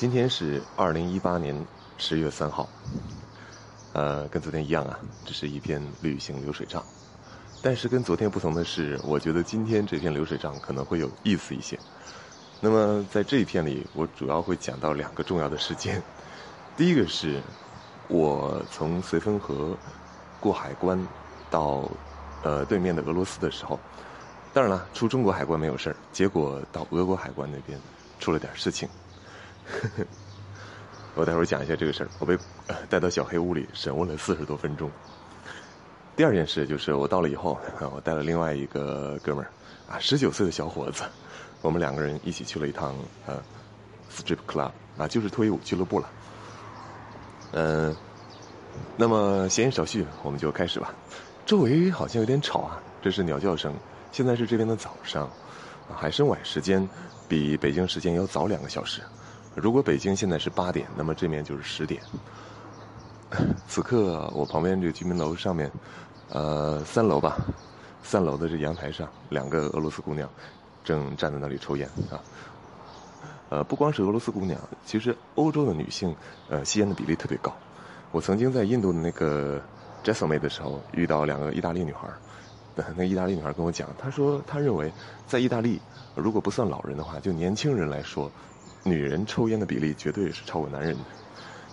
[0.00, 1.54] 今天是二零一八年
[1.98, 2.66] 十月三号，
[3.92, 6.82] 呃，跟昨天一样啊，这是一篇旅行流水账。
[7.60, 11.78] 但是跟昨天不同的是，我觉得今天这篇流水账可能会有意思一些。
[12.62, 16.02] 那么在这一篇里，我主要会讲到两个重要的事件。
[16.78, 17.38] 第一个是，
[18.08, 19.76] 我从绥芬河
[20.40, 20.98] 过海关
[21.50, 21.86] 到
[22.42, 23.78] 呃对面的俄罗斯的时候，
[24.54, 27.78] 当然了，出中国海关没有事儿，结果到俄国海关那边
[28.18, 28.88] 出了点事情。
[31.14, 32.08] 我待会儿讲一下这个事儿。
[32.18, 32.38] 我被
[32.88, 34.90] 带到小黑屋里审问了四十多分钟。
[36.16, 37.58] 第二件事就是我到了以后，
[37.94, 39.50] 我带了另外一个哥们儿，
[39.92, 41.02] 啊，十九岁的小伙子，
[41.62, 42.94] 我们两个人一起去了一趟
[43.26, 43.42] 呃
[44.12, 46.08] ，strip club，啊，就是脱衣舞俱乐部了。
[47.52, 47.96] 嗯，
[48.96, 50.92] 那么闲言少叙，我们就开始吧。
[51.46, 53.74] 周围好像有点吵啊，这是鸟叫声。
[54.12, 55.28] 现在是这边的早上，
[55.92, 56.86] 海参崴时间
[57.28, 59.00] 比北京时间要早两个小时。
[59.54, 62.00] 如果北京现在是八点，那么这面就是十点。
[63.68, 65.70] 此刻我旁边这居民楼上面，
[66.30, 67.36] 呃，三楼吧，
[68.02, 70.28] 三楼的这阳台上，两个俄罗斯姑娘
[70.84, 72.18] 正站在那里抽烟啊。
[73.50, 76.14] 呃，不光是俄罗斯姑娘，其实欧洲的女性，
[76.48, 77.52] 呃，吸烟的比例特别高。
[78.12, 79.60] 我曾经在印度的那个
[80.02, 82.08] j e s s m e 的时候，遇到两个意大利女孩
[82.96, 84.92] 那意大利女孩跟我讲，她说她认为
[85.26, 85.80] 在意大利，
[86.14, 88.30] 如果不算老人的话，就年轻人来说。
[88.82, 91.04] 女人抽烟的比例绝对是超过男人的。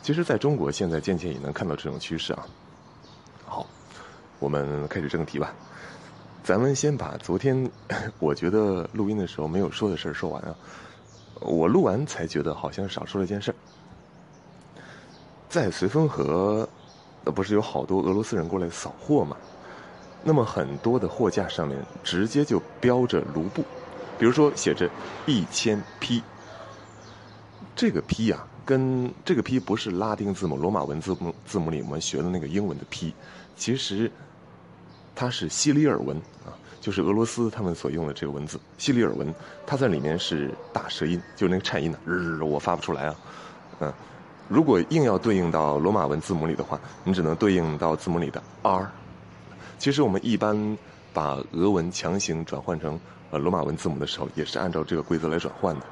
[0.02, 2.46] 其实，在中国现在渐渐也能看到这种趋势啊。
[3.46, 3.66] 好，
[4.40, 5.54] 我们开始正题吧。
[6.44, 7.70] 咱们先把昨天
[8.20, 10.56] 我觉得录音的时候没有说的事儿说完啊。
[11.42, 13.56] 我录完才觉得好像少说了一件事儿。
[15.50, 16.68] 在绥芬河，
[17.24, 19.36] 不是有好多俄罗斯人过来扫货吗？
[20.24, 23.64] 那么很多的货架上面直接就标着卢布，
[24.18, 24.90] 比如说写着
[25.26, 26.24] 一千批。
[27.78, 33.14] 这个 P 呀，跟这个 P 不是拉丁字母、罗马文字母字母里我们学的那个英文的 P，
[33.56, 34.12] 其实
[35.16, 36.50] 它是西里尔文啊，
[36.82, 39.32] 就是俄罗斯他们所用的这个文字西里尔文，
[39.68, 43.16] 它在里面是大舌音，就是那个颤音的，日我发不出来啊，
[43.82, 43.94] 嗯，
[44.50, 48.90] 如果硬要对应到罗马文字母里的话，你只能对应到字母里的 R。
[49.78, 50.76] 其实我们一般
[51.14, 53.00] 把俄文强行转换成
[53.30, 55.86] 呃罗马文字母的时候，也是按照这个规则来转换的。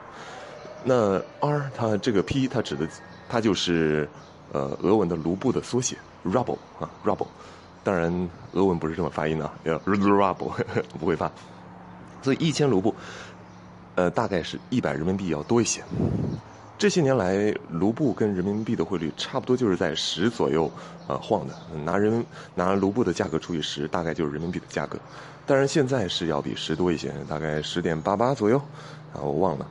[0.88, 2.88] 那 R 它这个 P 它指的，
[3.28, 4.07] 它就是
[4.51, 7.28] 呃俄文的卢布的缩写 Rubble 啊 Rubble，
[7.84, 10.53] 当然俄文不是这么发音的，啊 ruble
[11.00, 11.31] 不会发，
[12.22, 12.94] 所以一千卢布，
[13.96, 15.84] 呃大概是一百人民币要多一些。
[16.78, 20.69] 这些年来，卢布跟人民币的汇率差不多就是在十左右
[21.07, 22.23] 啊晃的，拿人
[22.53, 25.00] 拿卢布的价格除以十，大概就是人民币的价格。
[25.47, 28.57] 当然现在是要比十多一些，大概十点八八左右，
[29.13, 29.66] 啊我忘了。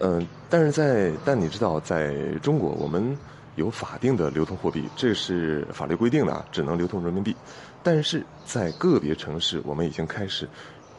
[0.00, 3.16] 嗯，但是在但你知道，在中国我们
[3.56, 7.36] 有法定的流通货币，这是法律规定的啊，只能流通人民币。
[7.82, 10.48] 但是在个别城市，我们已经开始，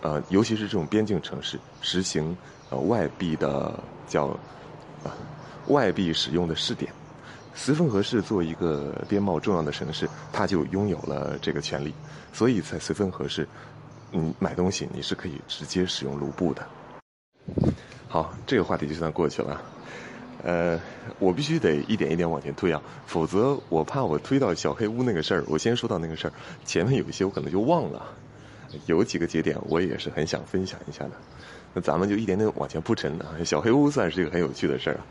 [0.01, 2.35] 呃，尤其是这种边境城市，实行
[2.69, 3.73] 呃外币的
[4.07, 4.27] 叫
[5.03, 5.17] 啊
[5.67, 6.91] 外币使用的试点。
[7.55, 11.93] 绥芬河市作为一个边贸重要的城市，它就拥有了这个权利，
[12.31, 13.47] 所以在绥芬河市，
[14.11, 16.65] 你买东西你是可以直接使用卢布的。
[18.11, 19.61] 好，这个话题就算过去了。
[20.43, 20.77] 呃，
[21.17, 25.45] 我必须得一点一点往前推啊，否则我怕我推到小黑屋那个事儿。
[25.47, 26.33] 我先说到那个事儿，
[26.65, 28.05] 前面有一些我可能就忘了，
[28.85, 31.11] 有几个节点我也是很想分享一下的。
[31.73, 33.27] 那咱们就一点点往前铺陈啊。
[33.45, 35.01] 小黑屋算是一个很有趣的事儿啊。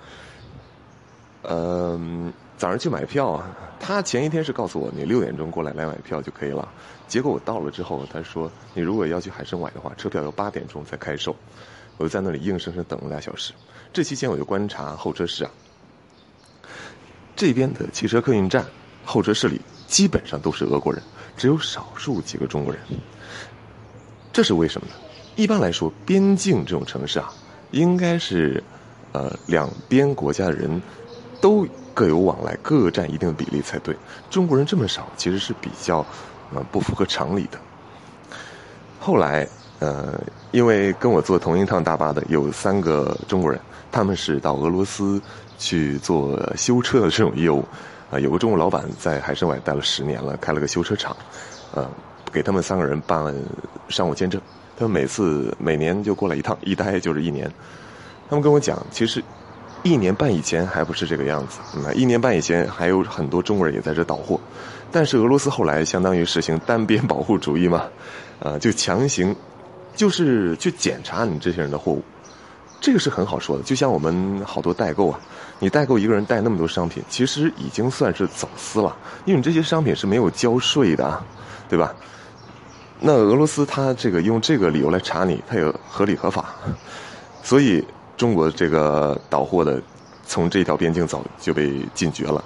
[1.45, 6.69] 嗯，早上去买票啊，他前一天是告诉我你六点钟过来来买票就可以了。
[7.09, 11.35] 结果我到了之后，他说你如果要去海参崴的话，车票要八点钟才开售。
[12.01, 13.53] 我就在那里硬生生等了俩小时。
[13.93, 15.51] 这期间我就观察候车室啊，
[17.37, 18.65] 这边的汽车客运站
[19.05, 21.03] 候车室里基本上都是俄国人，
[21.37, 22.83] 只有少数几个中国人。
[24.33, 24.95] 这是为什么呢？
[25.37, 27.31] 一般来说，边境这种城市啊，
[27.71, 28.65] 应该是
[29.13, 30.81] 呃两边国家的人
[31.39, 33.95] 都各有往来，各占一定的比例才对。
[34.31, 35.99] 中国人这么少，其实是比较
[36.55, 37.61] 呃不符合常理的。
[38.99, 39.47] 后来。
[39.81, 40.21] 呃，
[40.53, 43.61] 因为跟我坐同一趟大巴的有三个中国人，
[43.93, 45.21] 他们是到俄罗斯
[45.59, 47.65] 去做修车的这种业务，
[48.11, 51.17] 啊，有个中国老板在海参崴待了十年了，开了个修车厂，
[51.73, 51.89] 呃，
[52.33, 53.33] 给他们三个人办
[53.89, 54.41] 商务签证，
[54.77, 57.49] 他们每次每年就过来一趟，一待就是一年。
[58.29, 59.23] 他们跟我讲，其实
[59.85, 64.41] 一年半以前还不是这个样子，那一年半以前还有很多中国人也在这倒货，
[64.91, 67.85] 但是俄罗斯后来相当于实行单边保护主义嘛，
[68.41, 69.37] 呃，就强行。
[70.01, 72.03] 就是去检查你这些人的货物，
[72.81, 73.63] 这个是很好说的。
[73.63, 75.21] 就像我们好多代购啊，
[75.59, 81.23] 你代购一个人带那么多商品，其实已经算是走私了，因为你这些商品是没有交税的，啊，
[81.69, 81.95] 对吧？
[82.99, 86.55] 那俄罗斯他这个用这个理由来查你，他也合理合法，
[87.43, 87.87] 所以
[88.17, 89.83] 中国这个倒货的
[90.25, 92.43] 从这条边境走就被禁绝了，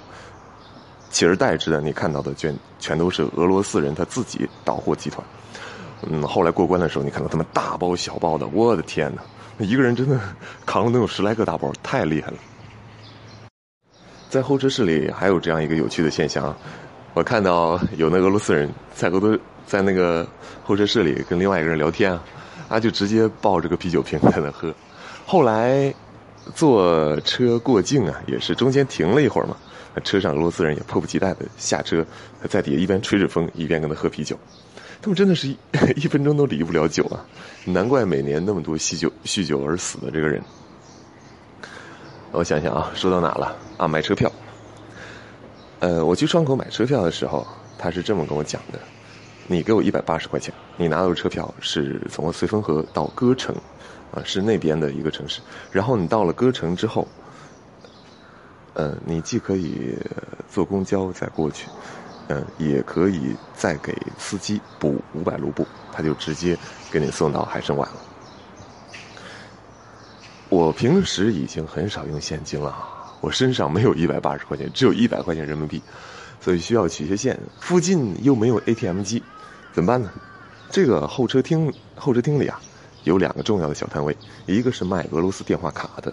[1.09, 5.25] 取而代之的你看到的全全都是俄罗斯人他自己倒货集团。
[6.03, 9.21] 嗯，后来过关的时候，你看到他们大包小包的，我的天哪！
[9.65, 10.19] 一个人真的
[10.65, 12.37] 扛了能有十来个大包，太厉害了。
[14.29, 16.53] 在候车室里还有这样一个有趣的现象，
[17.13, 20.27] 我看到有那俄罗斯人在俄多在那个
[20.63, 22.21] 候车室里跟另外一个人聊天啊，
[22.67, 24.73] 他就直接抱着个啤酒瓶在那喝。
[25.25, 25.93] 后来
[26.53, 29.55] 坐车过境啊，也是中间停了一会儿嘛，
[30.03, 32.05] 车上俄罗斯人也迫不及待的下车，
[32.49, 34.37] 在底下一边吹着风一边跟他喝啤酒。
[35.01, 35.57] 他们真的是一
[35.95, 37.23] 一分钟都离不了酒啊！
[37.65, 40.41] 难怪每年那么多酗酒酗酒而死的这个人。
[42.31, 43.87] 我想想啊，说到哪了啊？
[43.87, 44.31] 买车票。
[45.79, 47.45] 呃，我去窗口买车票的时候，
[47.77, 48.79] 他是这么跟我讲的：
[49.47, 53.55] 你给我一百八十块钱，你拿到车票是从绥芬河到歌城，
[54.11, 55.39] 啊，是那边的一个城市。
[55.71, 57.07] 然后你到了歌城之后，
[58.73, 59.95] 呃，你既可以
[60.49, 61.67] 坐公交再过去。
[62.27, 66.57] 嗯，也可以再给司机补五百卢布，他就直接
[66.91, 67.93] 给你送到海参崴了。
[70.49, 72.75] 我平时已经很少用现金了，
[73.21, 75.81] 我身上没有一百八十块钱，只有一百块钱人民币，
[76.39, 77.39] 所以需要取些现。
[77.59, 79.21] 附近又没有 ATM 机，
[79.73, 80.11] 怎么办呢？
[80.69, 82.59] 这个候车厅候车厅里啊，
[83.03, 84.15] 有两个重要的小摊位，
[84.47, 86.11] 一个是卖俄罗斯电话卡的，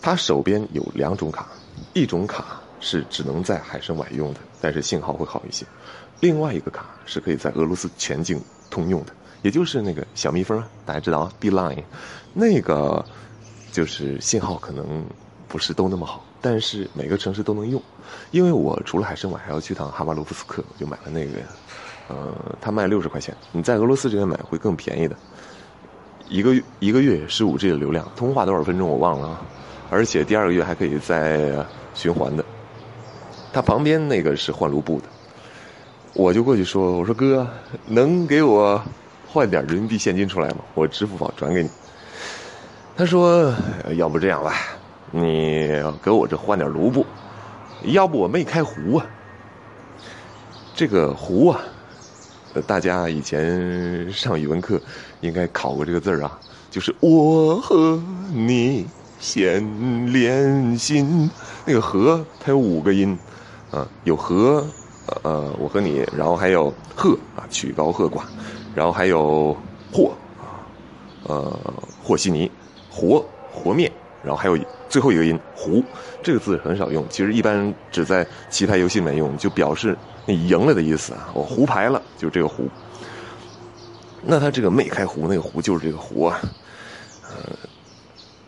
[0.00, 1.46] 他手边有两种卡，
[1.92, 2.60] 一种卡。
[2.80, 5.64] 是只能在海参崴用的，但是信号会好一些。
[6.20, 8.40] 另外一个卡是可以在俄罗斯全境
[8.70, 11.82] 通用的，也就是那个小蜜蜂，大家知道啊，Beeline，
[12.34, 13.04] 那个
[13.70, 15.04] 就是信号可能
[15.46, 17.80] 不是都那么好，但是每个城市都能用。
[18.30, 21.38] 因为我除了海参崴还要去趟哈巴罗夫斯克，我就买了那个，
[22.08, 25.16] 呃，他卖六十块钱，你在俄罗斯这边买会更便宜的。
[26.28, 29.46] 一个一个月十五 G 的流量，通话多少分钟我忘了啊，
[29.88, 31.64] 而且第二个月还可以再
[31.94, 32.44] 循环的。
[33.58, 35.06] 他旁边那个是换卢布的，
[36.12, 37.44] 我就过去说：“我说哥，
[37.88, 38.80] 能给我
[39.26, 40.58] 换点人民币现金出来吗？
[40.74, 41.68] 我支付宝转给你。”
[42.96, 43.52] 他说
[43.98, 44.54] ：“要不这样吧，
[45.10, 45.68] 你
[46.00, 47.04] 给我这换点卢布，
[47.82, 49.04] 要不我没开壶啊。
[50.72, 51.60] 这个壶啊，
[52.64, 54.80] 大家以前上语文课
[55.20, 56.38] 应该考过这个字儿啊，
[56.70, 58.00] 就是我和
[58.32, 58.86] 你
[59.18, 61.28] 先连心，
[61.64, 63.18] 那个和它有五个音。”
[63.70, 64.66] 啊，有和，
[65.22, 68.22] 呃，我和你，然后还有和啊，曲高和寡，
[68.74, 69.56] 然后还有
[69.92, 70.04] 和
[70.38, 70.64] 啊，
[71.24, 71.58] 呃，
[72.02, 72.50] 和稀泥，
[72.90, 73.90] 和和面，
[74.22, 75.84] 然后还有最后一个音胡，
[76.22, 82.66] 这个字很少用，其实一般只在棋牌游戏里面用，就表示你赢了的意思啊，我胡牌了，就这个胡。
[84.22, 86.40] 那他这个没开胡，那个胡就是这个胡啊，
[87.22, 87.54] 呃，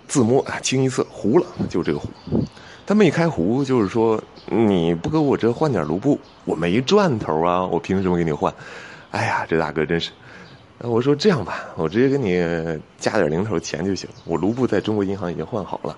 [0.08, 2.08] 自摸，清一色胡了，就是这个胡。
[2.87, 7.64] 他没开胡，就是说你不给我这换点卢布，我没赚头啊！
[7.66, 8.52] 我凭什么给你换？
[9.12, 10.10] 哎呀，这大哥真是！
[10.78, 14.08] 我说这样吧，我直接给你加点零头钱就行。
[14.25, 15.90] 我卢布在中国银行已经换好了，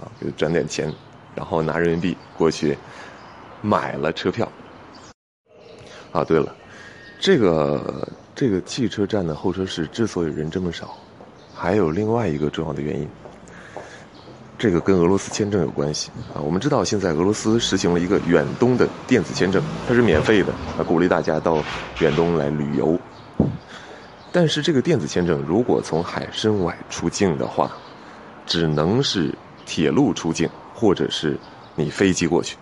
[0.00, 0.92] 啊，给转点钱，
[1.34, 2.78] 然后拿人民币过去
[3.60, 4.50] 买了车票。
[6.12, 6.54] 啊，对了，
[7.18, 10.96] 这个这个汽车站的候车室之所以人这么少，
[11.54, 13.08] 还有另外一个重要的原因。
[14.58, 16.40] 这个跟俄罗斯签证有关系啊！
[16.40, 21.62] 我们知道现在俄罗斯实行了一个远东的电子签证，它是免费的啊，鼓励大家到
[22.00, 22.98] 远东来旅游。
[24.32, 27.70] 但是这个电子签证如果从海参崴出境的话，
[28.46, 29.34] 只能是
[29.66, 31.38] 铁路出境，或者是
[31.74, 32.56] 你飞机过去，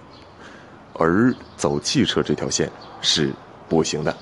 [0.94, 2.68] 而走汽车这条线
[3.00, 3.32] 是
[3.68, 4.16] 不行的。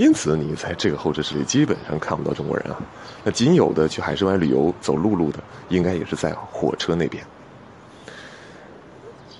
[0.00, 2.78] 因此，你在这个候车室里基本上看不到中国人啊。
[3.22, 5.38] 那仅有的去海参崴旅游走陆路的，
[5.68, 7.22] 应该也是在火车那边。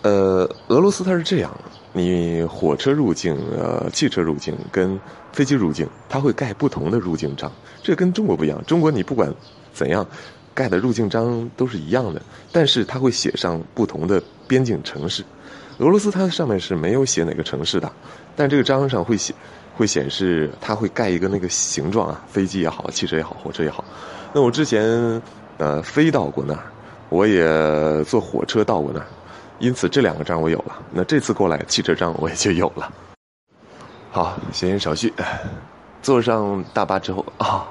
[0.02, 1.50] 呃，俄罗斯它是这样，
[1.94, 5.00] 你火车入境、呃汽车入境跟
[5.32, 7.50] 飞机入境，它会盖不同的入境章。
[7.82, 9.34] 这跟中国不一样，中国你不管
[9.72, 10.06] 怎样
[10.52, 12.20] 盖的入境章都是一样的，
[12.52, 15.24] 但是它会写上不同的边境城市。
[15.78, 17.90] 俄罗斯它上面是没有写哪个城市的，
[18.36, 19.34] 但这个章上会写。
[19.74, 23.84] 会显示，它会盖一个那个形状啊，飞机也好，汽车也好，火车也好。
[24.32, 25.20] 那我之前
[25.58, 26.60] 呃飞到过那儿，
[27.08, 29.06] 我也坐火车到过那儿，
[29.58, 30.76] 因此这两个章我有了。
[30.92, 32.92] 那这次过来汽车章我也就有了。
[34.10, 35.12] 好，闲言少叙，
[36.02, 37.68] 坐上大巴之后啊，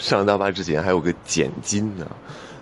[0.00, 2.06] 上大巴之前还有个减金呢，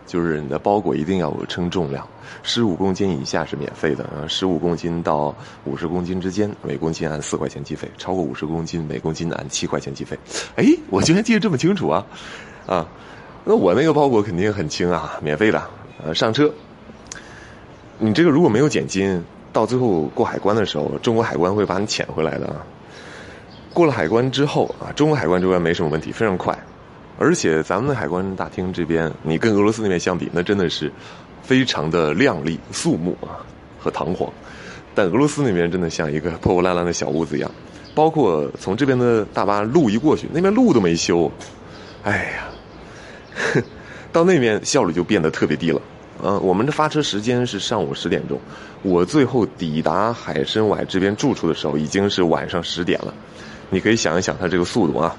[0.06, 2.06] 就是你的包裹一定要称重量，
[2.42, 5.32] 十五公斤以下是免费的啊，十五公斤到
[5.64, 10.18] 五十公斤之间，每公斤按四块钱计费；超过五十公斤，每公斤按七块钱计费。
[10.56, 12.04] 哎，我居然记得这么清楚啊！
[12.66, 12.86] 啊，
[13.44, 15.62] 那我那个包裹肯定很轻啊，免费的。
[16.04, 16.52] 呃，上车，
[17.98, 22.54] 你这个如果没有减金，到最后过海关的时候，中国海关会把你遣回来的。
[23.72, 26.56] 过了海关之后啊，中国海关这边没什么问题，非常快。
[27.18, 30.90] 而且咱们的海关大厅这边，你跟俄罗斯那边相比，那真的是
[31.42, 33.42] 非常的亮丽肃穆啊
[33.78, 34.32] 和堂皇。
[34.94, 37.50] 但俄罗斯那边真的像一个破破烂烂的小屋子一样，
[37.94, 41.30] 包括从这边的大巴路一过去，那边路都没修。
[42.04, 43.62] 哎呀，
[44.12, 45.82] 到那边效率就变得特别低了。
[46.22, 48.40] 嗯，我们的发车时间是上午十点钟，
[48.82, 53.14] 我最后抵达海参崴这边住处的时候已经是晚上十点了。
[53.70, 55.16] 你可以想一想，它这个速度啊。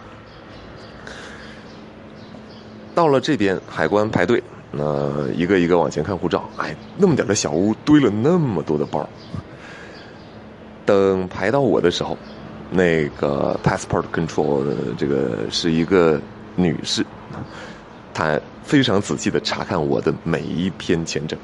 [2.95, 4.41] 到了这边海关排队，
[4.71, 6.49] 那一个一个往前看护照。
[6.57, 9.07] 哎，那么点的小屋堆了那么多的包。
[10.85, 12.17] 等排到我的时候，
[12.71, 16.19] 那个 passport control 的这个是一个
[16.55, 17.05] 女士，
[18.13, 21.39] 她非常仔细的查看我的每一篇签证。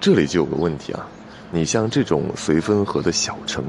[0.00, 1.06] 这里就有个问题啊，
[1.50, 3.62] 你像这种绥芬河的小城，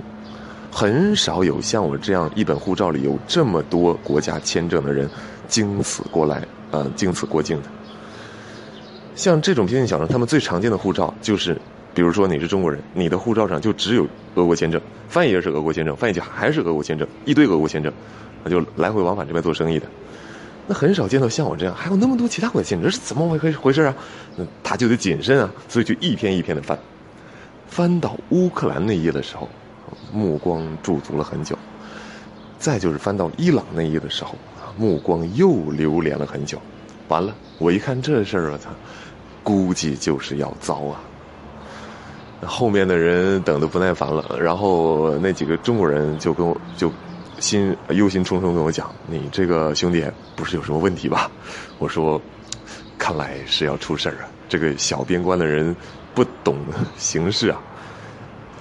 [0.71, 5.09] 很少有像我这样一本护照里有这么多国家签证的人
[5.47, 6.41] 经此过来。
[6.71, 7.69] 呃，经此过境的，
[9.15, 11.59] 像这种边境小城，他们最常见的护照就是，
[11.93, 17.91] 比如说你是中国人，你的护照上就只有俄国签证，翻译也是俄国签证，翻译就还是俄国签证，一堆俄国签证，
[18.43, 19.87] 那就来回往返这边做生意的，
[20.67, 23.95] 那很少见到像我这样还有那么多其他国家签证，这是怎么回回事啊？
[24.35, 26.77] 那他就得谨慎啊，所以就一篇一篇的翻，
[27.67, 29.49] 翻到乌克兰那页的时候，
[30.13, 31.57] 目光驻足了很久，
[32.59, 34.35] 再就是翻到伊朗那页的时候。
[34.79, 36.57] 目光又流连了很久，
[37.09, 38.69] 完了，我一看这事儿，我操，
[39.43, 41.01] 估计就是要糟啊！
[42.45, 46.89] 后面的人等的不耐烦了，然后那几个中国人就跟我就
[47.39, 50.01] 心忧心忡忡跟我讲：“你这个兄弟
[50.37, 51.29] 不是有什么问题吧？”
[51.77, 52.21] 我说
[52.97, 54.31] ：“看来是要出事儿啊！
[54.47, 55.75] 这个小边关的人
[56.15, 56.55] 不懂
[56.97, 57.61] 形势啊！”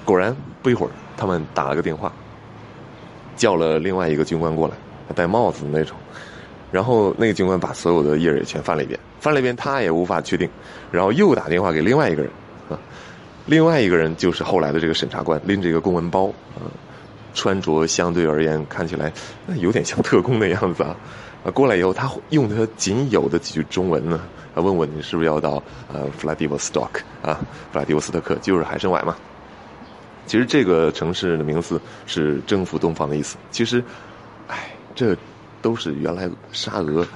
[0.04, 2.12] 果然，不一会儿，他们打了个电话，
[3.36, 4.74] 叫了另外一个军官过来。
[5.14, 5.96] 戴帽子的那种，
[6.70, 10.48] 然后那个军官把所有的页也全翻了一遍，翻了一遍他也无法确定，
[10.90, 12.30] 然后又打电话给另外一个人，
[12.68, 12.78] 啊，
[13.46, 16.68] 另外一个人就是后来的这个审查官，拎着一个公文包，啊，
[17.34, 19.12] 穿着相对而言看起来
[19.56, 20.96] 有点像特工的样子啊，
[21.44, 24.20] 啊，过来以后他用他仅有的几句中文呢，
[24.54, 25.62] 啊，问问你是不是要到
[25.92, 27.40] 呃弗拉迪沃斯托克啊，
[27.72, 29.16] 弗拉迪沃斯特克就是海参崴嘛，
[30.26, 33.82] 其实这个城市的名字是征服东方的意思，其实，
[34.98, 35.16] 这
[35.62, 37.06] 都是原来沙俄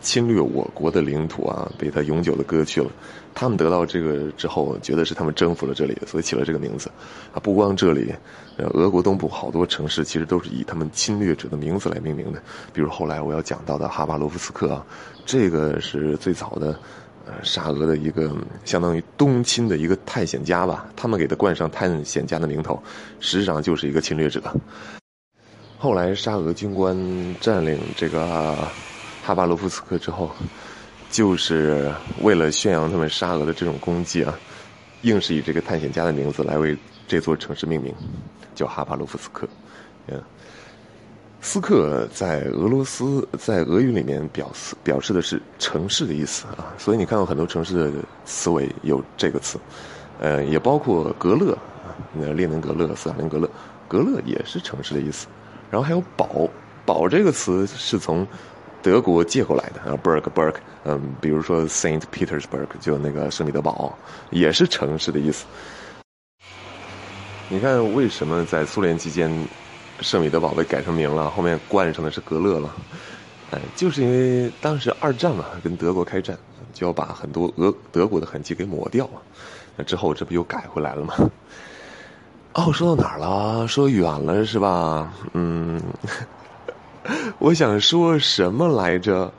[0.00, 2.90] 侵略我国的领土啊，被他永久的割去了。
[3.32, 6.90] 他们得到这个之后，觉得是他们征服了这里，所以起了这个名字。
[7.32, 8.12] 啊，不光这里，
[8.56, 12.42] 俄国东部好多城市其实都是以他们侵略者的名字来命名的。
[12.72, 14.84] 比如后来我要讲到的哈巴罗夫斯克啊，
[15.24, 16.76] 这个是最早的
[17.24, 22.82] 呃沙俄的一个相当于东侵的一个探险家吧，他们给他冠上探险家的名头，
[23.20, 24.42] 实际上就是一个侵略者。
[25.80, 26.96] 后来沙俄军官
[27.40, 28.56] 占领这个
[29.24, 30.28] 哈巴罗夫斯克之后，
[31.08, 31.88] 就是
[32.20, 34.36] 为了宣扬他们沙俄的这种功绩啊，
[35.02, 37.94] 硬是以这个探险家的名字来为这座城市命名，
[38.56, 39.48] 叫哈巴罗夫斯克。
[40.08, 40.20] 嗯，
[41.40, 47.92] 斯克在俄罗斯在俄语里面表示表示的是城市的意思啊，所以你看到很多城市的
[48.24, 49.60] 词尾有这个词，
[50.18, 51.56] 呃，也包括格勒，
[52.34, 53.48] 列宁格勒、斯大林格勒，
[53.86, 55.28] 格勒也是城市的意思。
[55.70, 56.48] 然后还有“堡
[56.86, 58.26] ”，“堡”这个词是从
[58.82, 63.96] 德国借过来的，然后 “berg”，“berg”，嗯，比如说 “Saint Petersburg”，就那个圣彼得堡，
[64.30, 65.46] 也是城市的意思。
[67.48, 69.30] 你看，为什么在苏联期间，
[70.00, 72.74] 圣彼得堡被改成名了，后面冠上的是格勒了？
[73.50, 76.38] 哎，就是因为当时二战嘛，跟德国开战，
[76.72, 79.20] 就要把很多俄德国的痕迹给抹掉嘛。
[79.76, 81.14] 那之后这不又改回来了吗？
[82.58, 83.68] 哦，说到哪儿了？
[83.68, 85.12] 说远了是吧？
[85.32, 85.80] 嗯，
[87.38, 89.32] 我想说什么来着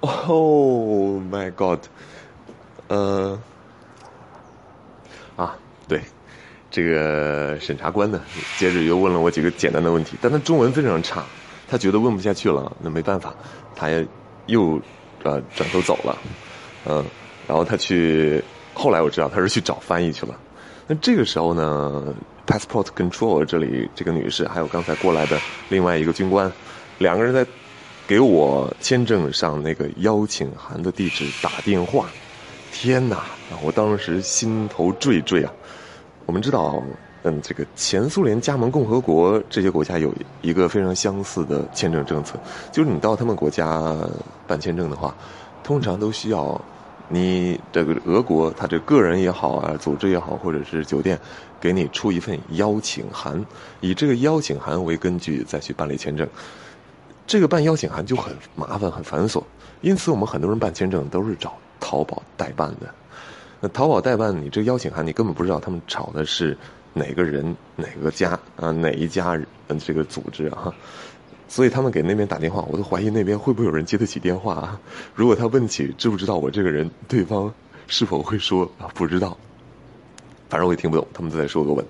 [0.00, 1.78] ？Oh my god！
[2.88, 3.38] 呃，
[5.36, 6.02] 啊，对，
[6.72, 8.20] 这个审查官呢，
[8.58, 11.24] 接着又问了我几个简单的问题，但他中文非常差，
[11.68, 13.32] 他觉得问不下去了，那没办法，
[13.76, 13.86] 他
[14.46, 14.80] 又
[15.22, 16.18] 呃转头走了，
[16.86, 17.04] 嗯，
[17.46, 18.42] 然后他去，
[18.74, 20.34] 后来我知道他是去找翻译去了。
[20.86, 22.14] 那这个时候呢
[22.46, 25.36] ，passport control 这里这个女士还有刚才过来的
[25.68, 26.50] 另外一个军官，
[26.98, 27.44] 两个人在
[28.06, 32.06] 给我签证上那个邀请函的地址打电话。
[32.70, 33.24] 天哪！
[33.62, 35.52] 我当时心头惴惴啊。
[36.24, 36.80] 我们知道，
[37.22, 42.38] 嗯，这个前苏联加盟共和国这些国家有一个非常相似的签证政策，
[42.70, 43.92] 就是你到他们国家
[44.46, 45.12] 办签证的话，
[45.64, 46.60] 通常都需要
[47.08, 51.18] 你这个俄国他这个人也好啊，组织也好，或者是酒店
[51.60, 53.44] 给你出一份邀请函，
[53.80, 56.28] 以这个邀请函为根据再去办理签证。
[57.26, 59.42] 这个办邀请函就很麻烦、很繁琐，
[59.80, 62.92] 因此我们很多人办签证都是找淘宝代办的。
[63.60, 66.56] 那淘宝代办，你这个邀请函，你根本不知道他们找的是
[66.92, 69.40] 哪个人、哪个家啊、哪一家
[69.78, 70.72] 这个组织啊，
[71.48, 74.80] 所以他们给那边打电话，我都怀疑那边会不会有人接得起电话啊？
[75.14, 77.52] 如果他问起知不知道我这个人，对方
[77.86, 79.36] 是否会说啊不知道？
[80.48, 81.84] 反正我也听不懂，他们都在说个问。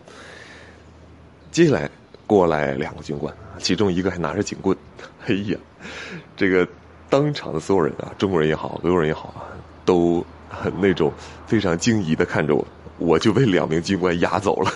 [1.50, 1.90] 接下来
[2.26, 4.76] 过来两个军官，其中一个还拿着警棍，
[5.26, 5.58] 哎呀，
[6.36, 6.68] 这个
[7.08, 9.44] 当场的所有人啊，中国人也好，俄国人也好啊，
[9.84, 10.24] 都。
[10.80, 11.12] 那种
[11.46, 12.66] 非常惊疑的看着我，
[12.98, 14.72] 我就被两名军官押走了。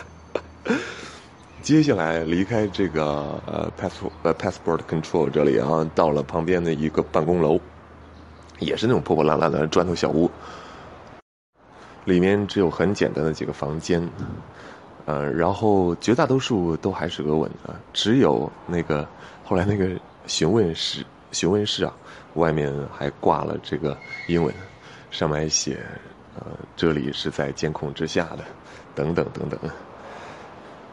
[1.70, 7.60] 接下来离开这个呃 passport 呃 passport control 这里啊，到了旁边的一个办公楼，
[8.58, 10.28] 也是那种破破烂烂的砖头小屋，
[12.04, 14.04] 里面只有很简单的几个房间，
[15.06, 19.06] 呃，然后绝大多数都还是俄文啊，只有那个
[19.44, 19.90] 后来那个
[20.26, 21.94] 询问室询问室啊，
[22.34, 23.96] 外面还挂了这个
[24.26, 24.52] 英文。
[25.12, 25.78] 上面还写，
[26.34, 28.44] 呃，这里是在监控之下的，
[28.92, 29.60] 等等等等。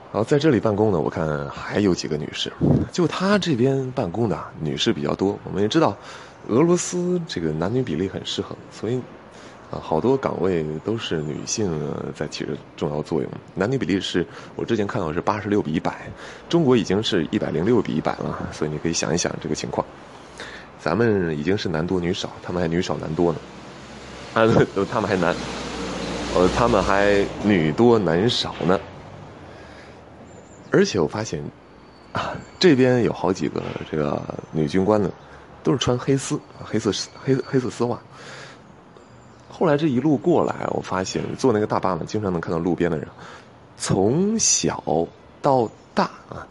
[0.10, 2.52] 好，在这里办公呢，我看还有几个女士，
[2.94, 5.38] 就他这边办公的女士比较多。
[5.44, 5.96] 我们也知道，
[6.48, 8.96] 俄罗斯这个男女比例很失衡，所以
[9.70, 11.70] 啊，好多岗位都是女性
[12.16, 13.30] 在起着重要作用。
[13.54, 16.10] 男女比例是我之前看到是八十六比一百，
[16.48, 19.86] 中国已经是一百零六比一百了，所以你可以想一想这个情况。
[20.80, 23.40] 咱们已经是男多女少，他们还女少男多呢。
[24.34, 24.48] 啊，
[24.90, 25.36] 他们还男，
[26.34, 28.80] 呃，他们还女多男少呢。
[30.72, 31.44] 而且我发现，
[32.14, 35.12] 啊，这边有好几个这个女军官呢，
[35.64, 36.92] 都是穿黑丝、黑色
[37.24, 38.00] 黑黑色丝袜。
[39.50, 43.08] 后来这一路过来，我发现坐那个大巴嘛，经常能看到路边的人，
[43.78, 45.08] 从小
[45.42, 46.48] 到大啊，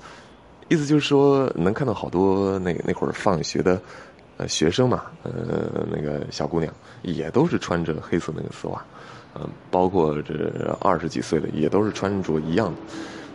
[0.68, 3.80] 意思就是说能看到好多那那会儿放学的。
[4.38, 5.32] 呃，学生嘛，呃，
[5.90, 8.84] 那个小姑娘也都是穿着黑色那个丝袜，
[9.34, 12.76] 嗯，包括这二十几岁的也都是穿着一样的。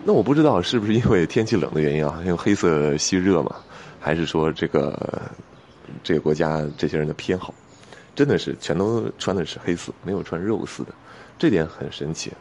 [0.04, 3.56] 那我不知道是不是因为天气冷的原因啊，因为黑色吸热嘛，
[4.00, 5.22] 还是说这个
[6.04, 7.54] 这个国家这些人的偏好，
[8.16, 10.94] 真的是全都穿的是黑色，没有穿肉色的，
[11.38, 12.32] 这点很神奇。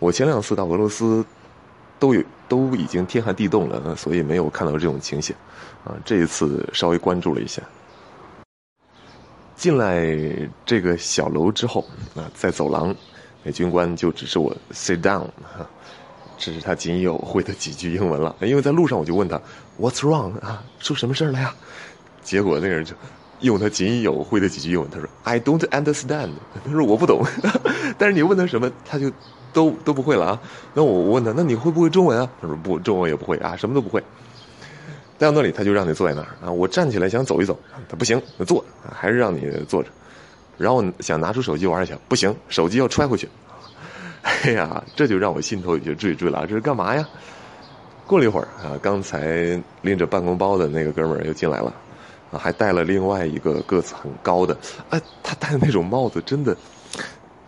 [0.00, 1.24] 我前两次到俄罗斯
[2.00, 5.34] 都有都已经天寒地冻了，所以没有看到这种情形，
[5.84, 7.62] 啊，这一次稍微关注了一下。
[9.54, 10.04] 进来
[10.66, 12.92] 这个小楼之后，啊，在走廊，
[13.44, 15.28] 那军官就指示我 sit down，
[16.44, 18.36] 这是他仅有会的几句英文了。
[18.42, 19.40] 因为在路上我就问他
[19.80, 21.54] what's wrong 啊，出什么事了呀？
[22.22, 22.94] 结果那个人就
[23.40, 26.30] 用他仅有会的几句英文，他说 I don't understand，
[26.62, 27.24] 他说我不懂。
[27.96, 29.10] 但是你问他什么，他就
[29.54, 30.40] 都都不会了啊。
[30.74, 32.30] 那我问他，那你会不会中文啊？
[32.42, 34.02] 他说不，中文也不会啊，什么都不会。
[35.16, 36.52] 到那里，他就让你坐在那儿啊！
[36.52, 39.88] 我站起来想走一走，他不行，坐，还是让你坐着。
[40.58, 43.28] 然后想拿出手机玩一下，不行，手机要揣回去。
[44.44, 46.46] 哎呀，这就让我心头有些惴惴了。
[46.46, 47.06] 这是干嘛呀？
[48.06, 51.72] 过了一会儿啊，刚才拎着办公包的那个哥们儿又进来了，
[52.32, 54.56] 啊，还带了另外一个个子很高的，
[54.90, 56.56] 哎，他戴的那种帽子真的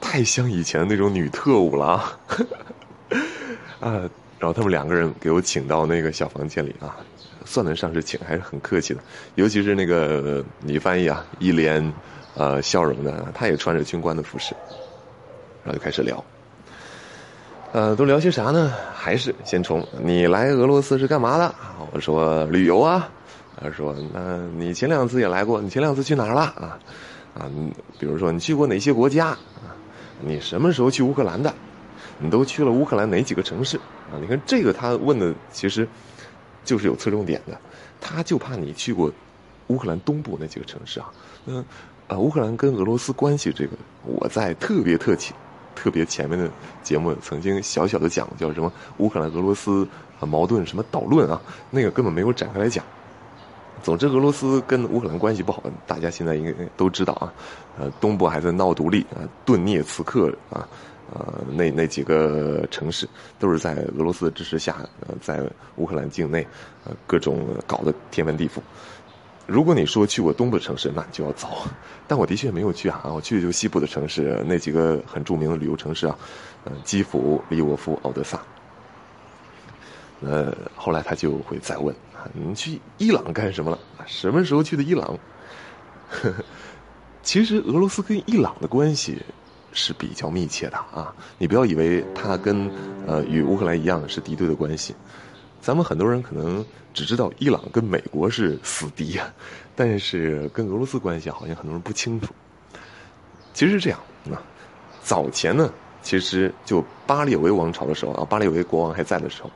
[0.00, 2.18] 太像以前那种女特务了啊！
[3.80, 3.90] 啊，
[4.38, 6.96] 然后他们两个人给我请到那个小房间里啊。
[7.48, 9.00] 算得上是请，还是很客气的。
[9.36, 11.92] 尤其是那个女翻译啊，一脸
[12.34, 14.52] 呃笑容的，她也穿着军官的服饰，
[15.62, 16.24] 然后就开始聊。
[17.72, 18.72] 呃，都聊些啥呢？
[18.94, 21.54] 还是先从你来俄罗斯是干嘛的？
[21.92, 23.08] 我说旅游啊。
[23.60, 26.78] 他说那你前两次也来过，你前两次去哪儿了啊？
[27.34, 27.50] 啊，
[27.98, 29.28] 比如说你去过哪些国家？
[29.28, 29.72] 啊，
[30.20, 31.52] 你什么时候去乌克兰的？
[32.18, 33.76] 你都去了乌克兰哪几个城市？
[33.76, 35.86] 啊，你看这个他问的其实。
[36.64, 37.56] 就是有侧重点的，
[38.00, 39.08] 他就怕你去过
[39.68, 41.06] 乌克兰东部那几个城市啊。
[41.44, 41.64] 那，
[42.08, 45.32] 啊，乌克兰跟俄罗斯关系这个，我在特别特起、
[45.76, 46.50] 特别前面的
[46.82, 49.86] 节目曾经小小的讲，叫什么乌克兰俄罗斯
[50.20, 52.84] 矛盾什么导论啊，那个根本没有展开来讲。
[53.82, 57.32] 总之，俄罗斯跟乌克兰关系不好，大家现在应该都知道啊。
[57.78, 60.66] 呃，东部还在闹独立啊，顿涅茨克啊。
[61.14, 63.08] 呃，那那几个城市
[63.38, 64.76] 都是在俄罗斯的支持下，
[65.20, 65.40] 在
[65.76, 66.44] 乌克兰境内，
[66.84, 68.54] 呃，各种搞得天翻地覆。
[69.46, 71.48] 如果你说去过东部城市，那你就要走。
[72.08, 76.18] 但我的确没有去啊，我去的就西部的城市，那几个很著名的旅游城市啊，
[76.64, 78.40] 嗯，基辅、利沃夫、奥德萨。
[80.20, 83.78] 呃，后来他就会再问啊，你去伊朗干什么了？
[84.06, 85.18] 什么时候去的伊朗？
[87.22, 89.20] 其实俄罗斯跟伊朗的关系
[89.72, 92.70] 是比较密切的啊，你不要以为它跟
[93.06, 94.94] 呃与乌克兰一样是敌对的关系。
[95.66, 99.34] 咱们很多人可能只知道伊朗跟美国是死敌啊，
[99.74, 102.32] 但是跟俄罗斯关系好像很多人不清楚。
[103.52, 103.98] 其实是这样
[104.30, 104.38] 啊，
[105.02, 105.68] 早前呢，
[106.04, 109.50] 其实就巴列维王朝的时候啊，巴列维国王还在的时候，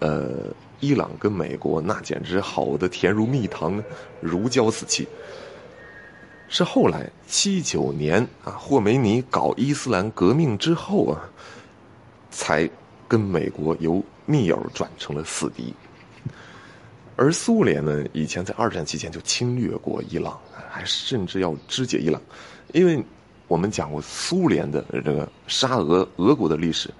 [0.00, 3.82] 呃，伊朗跟美国那简直好的甜如蜜糖，
[4.20, 5.08] 如胶似漆。
[6.50, 11.24] 是后来七九年啊，霍梅尼搞伊斯兰革命之后啊，
[12.30, 12.68] 才
[13.08, 14.04] 跟美国由。
[14.26, 15.74] 密友转成了死敌，
[17.16, 20.38] 而苏联呢，以前在二战期间就侵略过伊朗，
[20.70, 22.20] 还甚至要肢解伊朗，
[22.72, 23.02] 因为
[23.48, 26.90] 我们讲过苏联的这个沙俄俄国的历史。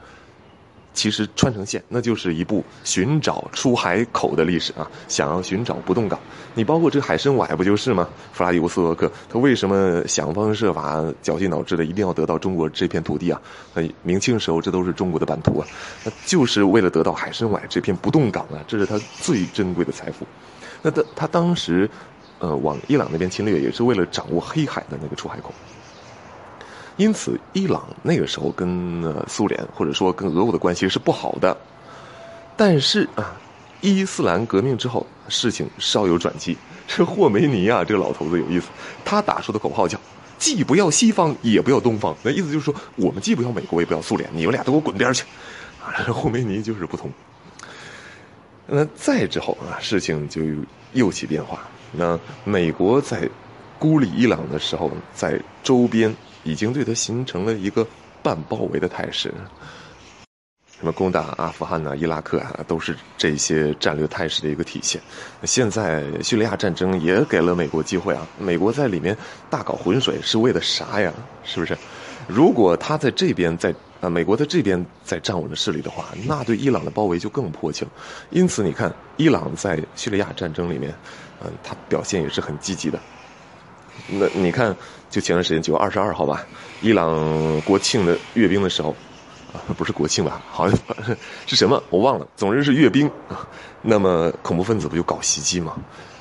[0.95, 6.19] 其实穿城线那就是一部寻找出海口的历史啊，想要寻找不动港。
[6.55, 8.09] 你包括这个海参崴不就是吗？
[8.33, 13.43] 弗拉迪乌斯托克他为什么想方设法、绞尽脑汁的一定要得到中国这片土地啊？
[13.75, 15.67] 那明清时候这都是中国的版图啊，
[16.05, 20.25] 那就是为了得到海参崴这片不动港啊，这是他最珍贵的财富。
[20.81, 21.91] 那他他当时，
[22.39, 25.53] 呃，往伊朗那边侵略也是为了掌握黑海的那个出海口。
[26.97, 31.57] 因此，伊朗那个时候跟苏联或者说跟俄国的关系是不好的。
[32.57, 33.35] 但是啊，
[33.81, 36.57] 伊斯兰革命之后，事情稍有转机。
[36.87, 38.69] 这霍梅尼啊，这个老头子有意思，
[39.05, 39.99] 他打出的口号叫
[40.39, 45.25] “既不要西方，也不要东方”，那意思就是说，我们既不要美国，也不要苏联，你们俩都给我滚边去！
[45.83, 47.11] 啊，霍梅尼就是不同。
[48.69, 50.43] 那再之后啊，事情就
[50.93, 51.59] 又起变化。
[51.91, 53.29] 那美国在
[53.81, 56.15] 孤立伊朗的时候，在周边。
[56.45, 57.87] 已经对他形成了一个
[58.23, 59.33] 半包围的态势，
[60.79, 65.01] 什么攻打阿富汗呐、伊拉克啊，都是这些战略态势的一个体现。
[65.45, 69.17] 现在叙利亚战争也给了美国机会啊，美国在里面
[69.49, 71.13] 大搞浑水是为了啥呀？
[71.45, 71.77] 是不是？
[72.27, 77.87] 如果他在这边在啊，美国在这边在站稳了势力的话，那对伊朗的包围就更迫切。
[78.31, 80.95] 因此，你看伊朗在叙利亚战争里面，
[81.43, 82.99] 嗯，他表现也是很积极的。
[84.09, 84.75] 那你看，
[85.14, 86.44] 就前段时间九月二十二号吧，
[86.83, 88.90] 伊朗国庆的阅兵的时候，
[89.53, 90.42] 啊， 不是国庆吧？
[90.50, 90.77] 好像
[91.46, 92.27] 是什么我忘了。
[92.35, 93.09] 总之是阅兵，
[93.81, 95.77] 那么恐怖分子不就搞袭击吗？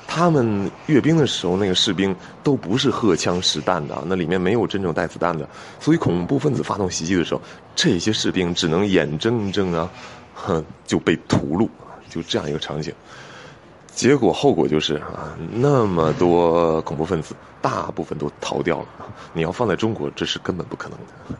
[0.06, 5.48] 他们阅兵的时候，那个士兵都不是荷枪实弹的，那里面没有真正带子弹的，
[5.80, 7.42] 所以恐怖分子发动袭击的时候，
[7.74, 9.90] 这些士兵只能眼睁睁啊，
[10.36, 11.68] 哼， 就被屠戮，
[12.08, 12.94] 就这样一个场景。
[13.92, 18.88] 结果后果就是啊，那么多恐怖分子，大部分都逃掉了。
[19.32, 21.38] 你要放在中国，这是根本不可能的。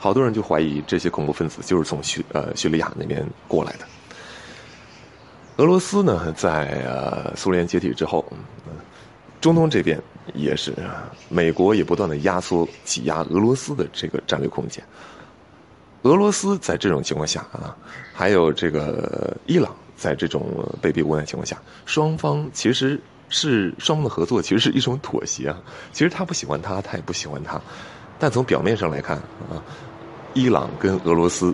[0.00, 3.86] 好多人就怀疑这些恐怖分子就是从叙呃叙利亚那边过来的。
[5.58, 8.24] 俄罗斯呢，在呃苏联解体之后，
[9.40, 10.02] 中东这边
[10.34, 10.74] 也是，
[11.28, 14.82] 美国也不断的压缩挤压俄罗斯的这个战略空间。
[16.02, 17.76] 俄罗斯在这种情况下啊，
[18.12, 19.72] 还有这个伊朗。
[19.94, 20.42] 在这种
[20.80, 23.00] 被逼无奈情况下，双方其实
[23.32, 25.60] 是双方的合作，其实是一种妥协啊。
[25.90, 27.60] 其实他不喜欢他，他也不喜欢他，
[28.18, 29.16] 但从表面上来看
[29.50, 29.58] 啊，
[30.34, 31.52] 伊朗跟俄罗斯，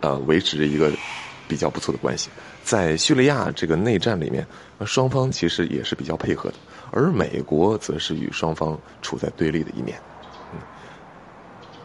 [0.00, 0.90] 呃，维持着一个
[1.46, 2.30] 比较不错的关系。
[2.64, 4.44] 在叙利亚这个内战里面，
[4.86, 6.56] 双方其实也是比较配合的，
[6.90, 9.98] 而美国则是与双方处在对立的一面。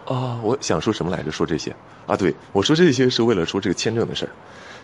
[0.08, 1.30] 嗯啊，我想说什么来着？
[1.30, 1.76] 说这些
[2.08, 2.16] 啊？
[2.16, 4.32] 对，我说这些是为了说这个签证的事儿，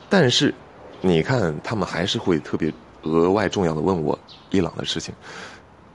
[0.09, 0.53] 但是。
[1.01, 2.73] 你看，他们还是会特别
[3.05, 4.17] 额外重要的问我
[4.51, 5.13] 伊朗的事情，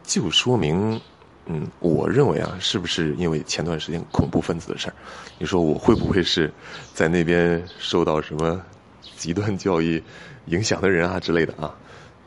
[0.03, 1.01] 就说明，
[1.47, 4.95] 嗯，我认为啊，是不是因为前段时间恐怖分子的事儿？
[5.39, 6.53] 你说我会不会是
[6.95, 8.61] 在那边受到什么
[9.17, 10.03] 极端教育
[10.47, 11.75] 影响的人啊之类的啊？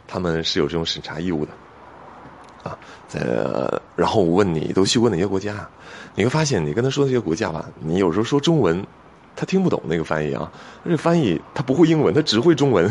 [0.08, 1.52] 他们是有这种审查义务的，
[2.70, 3.22] 啊，在
[3.96, 5.68] 然后我问你都去过哪些国家？
[6.16, 8.86] 你会发现，你跟他说那些国家吧，你有时候说中文。
[9.36, 10.52] 他听不懂那个翻译啊，
[10.84, 12.88] 那翻译他不会英文，他只会中文。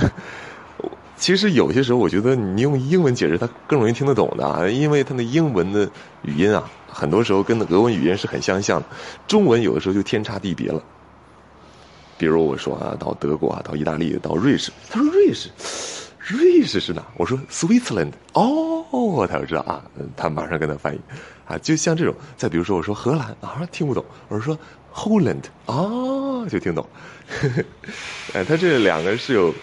[1.23, 5.89] 其实有些时候，我觉得你用英文解释，他更容易听得懂的，因为他的英文的
[6.23, 8.87] 语音啊，很多时候跟俄文语音是很相像的。
[9.29, 10.83] 中文有的时候就天差地别了。
[12.19, 15.49] 比如我说啊，到德国啊，到意大利，到瑞士，他说瑞士，
[16.19, 17.01] 瑞士是哪？
[17.17, 19.81] 我说 Switzerland，哦，他就知道啊，
[20.17, 21.01] 他马上跟他翻译
[21.47, 22.13] 啊，就像这种。
[22.37, 24.59] 再比如说，我说荷兰啊，听不懂，我说。
[24.95, 26.87] Holland 啊，就听懂。
[28.35, 29.55] 哎，他这两个是有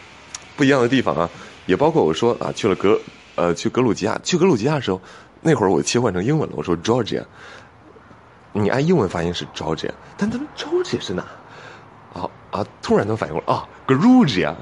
[0.56, 1.30] 不一样的地方啊。
[1.69, 2.99] 也包括我说啊，去了格
[3.36, 4.99] 呃去格鲁吉亚，去格鲁吉亚的时候，
[5.41, 7.23] 那会儿我切换成英文了，我说 Georgia，
[8.53, 11.23] 你按英文发音是 Georgia，但他们 Georgia 是哪？
[12.15, 12.65] 啊啊！
[12.82, 14.55] 突然都反应过来啊，Georgia。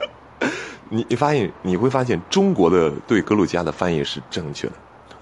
[0.90, 4.74] 你你发现你会发现中国的对格鲁吉亚的翻译是正确的，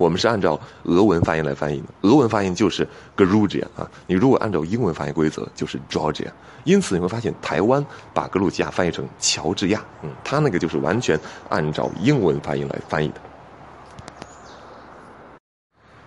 [0.03, 2.85] 我们是按照俄文发音来翻译的，俄文发音就是
[3.17, 3.89] Georgia 啊。
[4.09, 6.27] 你如果按照英文发音规则就是 Georgia，
[6.65, 11.17] 因此你会发现台湾把格鲁吉亚翻译成乔治亚，嗯，他那个就是完全
[11.49, 13.21] 按照英文发音来翻译的。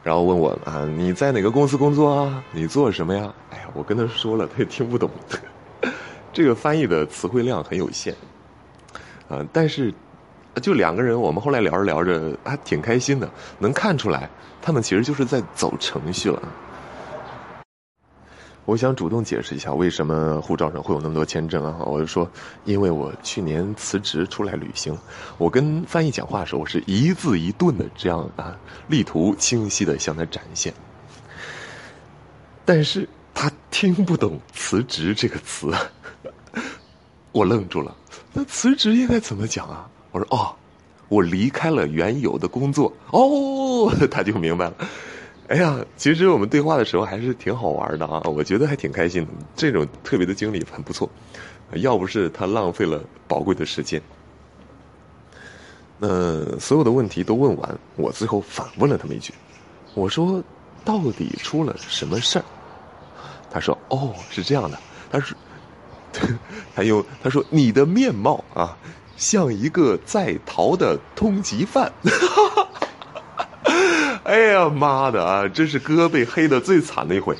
[0.03, 2.43] 然后问我啊，你在哪个公司工作啊？
[2.51, 3.33] 你做什么呀？
[3.51, 5.09] 哎呀，我跟他说了，他也听不懂，
[6.33, 8.13] 这个翻译的词汇量很有限。
[9.29, 9.91] 啊，但是，
[10.61, 14.29] 就两个人，我们后来聊着聊着还挺开心的，能看出来
[14.61, 16.41] 他们其实就是在走程序了。
[18.65, 21.77] 我想主动解释一下为什么护照上会有那么多签证啊？
[21.85, 22.27] 我就说，
[22.63, 24.97] 因为我去年辞职出来旅行，
[25.37, 30.73] 我跟翻译讲话的时候，我是一字一顿的这样啊，力图清晰的向他展现，
[32.65, 35.71] 但是他听不懂“辞职”这个词，
[37.31, 37.95] 我愣住了。
[38.33, 39.87] 那辞职应该怎么讲啊？
[40.15, 40.55] 我说哦，
[41.09, 44.73] 我离开了原有的工作哦， 他就明白了。
[45.49, 51.09] 哎呀，其实我们对话的时候还是挺好玩的啊，我觉得还挺开心的，这种特别的经历很不错。
[51.73, 54.01] 要不是他浪费了宝贵的时间，
[55.99, 59.33] 那所有的问题都问完，我最后反问了他们一句
[59.95, 60.41] ：“我说，
[60.85, 62.45] 到底出了什么事儿？”
[63.51, 64.79] 他说：“哦，是这样的。”
[65.11, 65.37] 他说。
[66.73, 68.77] 他又他说：“你的面貌啊，
[69.17, 71.91] 像一个在逃的通缉犯。
[74.25, 75.47] ”哎呀妈的啊！
[75.47, 77.37] 真是哥被黑的最惨的一回。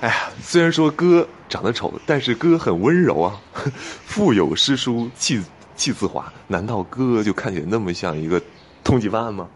[0.00, 3.40] 哎呀，虽然说哥长得丑，但是哥很温柔啊，
[4.04, 5.40] 腹有诗书气
[5.76, 6.32] 气自华。
[6.48, 8.42] 难道哥就看起来那么像一个
[8.82, 9.46] 通缉犯吗？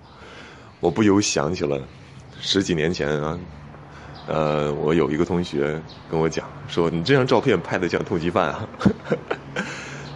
[0.79, 1.79] 我不由想起了
[2.40, 3.38] 十几年前啊。
[4.29, 8.68] 呃，我有一个同学跟我讲说：“你这张照片拍的像通缉犯啊！”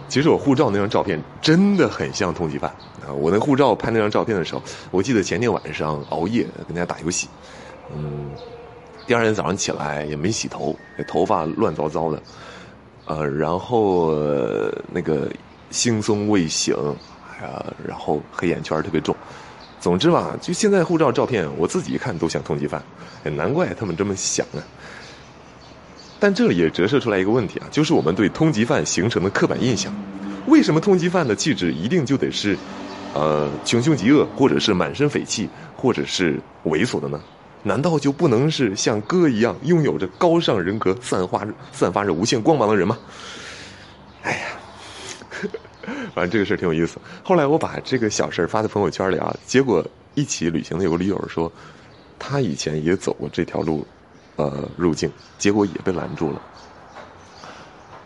[0.07, 2.69] 其实我护照那张照片真的很像通缉犯
[3.05, 3.11] 啊！
[3.11, 7.27] 我那护照拍那张照片的时候，我记得前天晚上熬夜跟大家打游戏，
[7.93, 8.29] 嗯，
[9.07, 10.75] 第二天早上起来也没洗头，
[11.07, 12.21] 头发乱糟糟的，
[13.05, 14.13] 呃，然后
[14.91, 15.29] 那个
[15.71, 16.75] 惺忪未醒，
[17.41, 19.15] 啊，然后黑眼圈特别重。
[19.79, 22.81] 总之吧，就现在护照照片，我自己一看都像通缉犯，
[23.23, 24.61] 也难怪他们这么想啊。
[26.19, 29.93] 但这里也折射出来一个问题啊，就是我们对通缉犯形成的刻板印象。
[30.47, 32.57] 为什么通缉犯的气质一定就得是，
[33.13, 37.19] 呃，穷凶极恶，或者是满身匪气，或者是猥琐的呢？
[37.63, 42.97] 难道就不能是像哥一样拥有着高尚人格、散发散发着无限光芒的人吗？
[44.21, 44.39] 哎呀。
[46.15, 46.97] 反正这个事儿挺有意思。
[47.23, 51.51] 后来我把这个小事儿发在朋友圈里啊，结果一起旅行的有个驴友说，
[52.17, 53.85] 他以前也走过这条路，
[54.35, 56.41] 呃，入境，结果也被拦住了。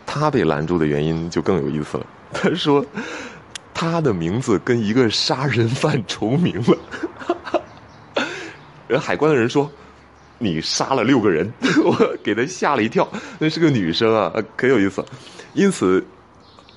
[0.06, 2.06] 他被拦住的原因就更有意思了。
[2.32, 2.84] 他说，
[3.72, 8.24] 他的名字跟一个杀人犯重名了。
[8.88, 9.70] 人 海关的人说，
[10.38, 11.52] 你杀了六个人，
[11.84, 13.08] 我给他吓了一跳。
[13.38, 15.04] 那是个女生啊，可有意思。
[15.54, 16.04] 因此。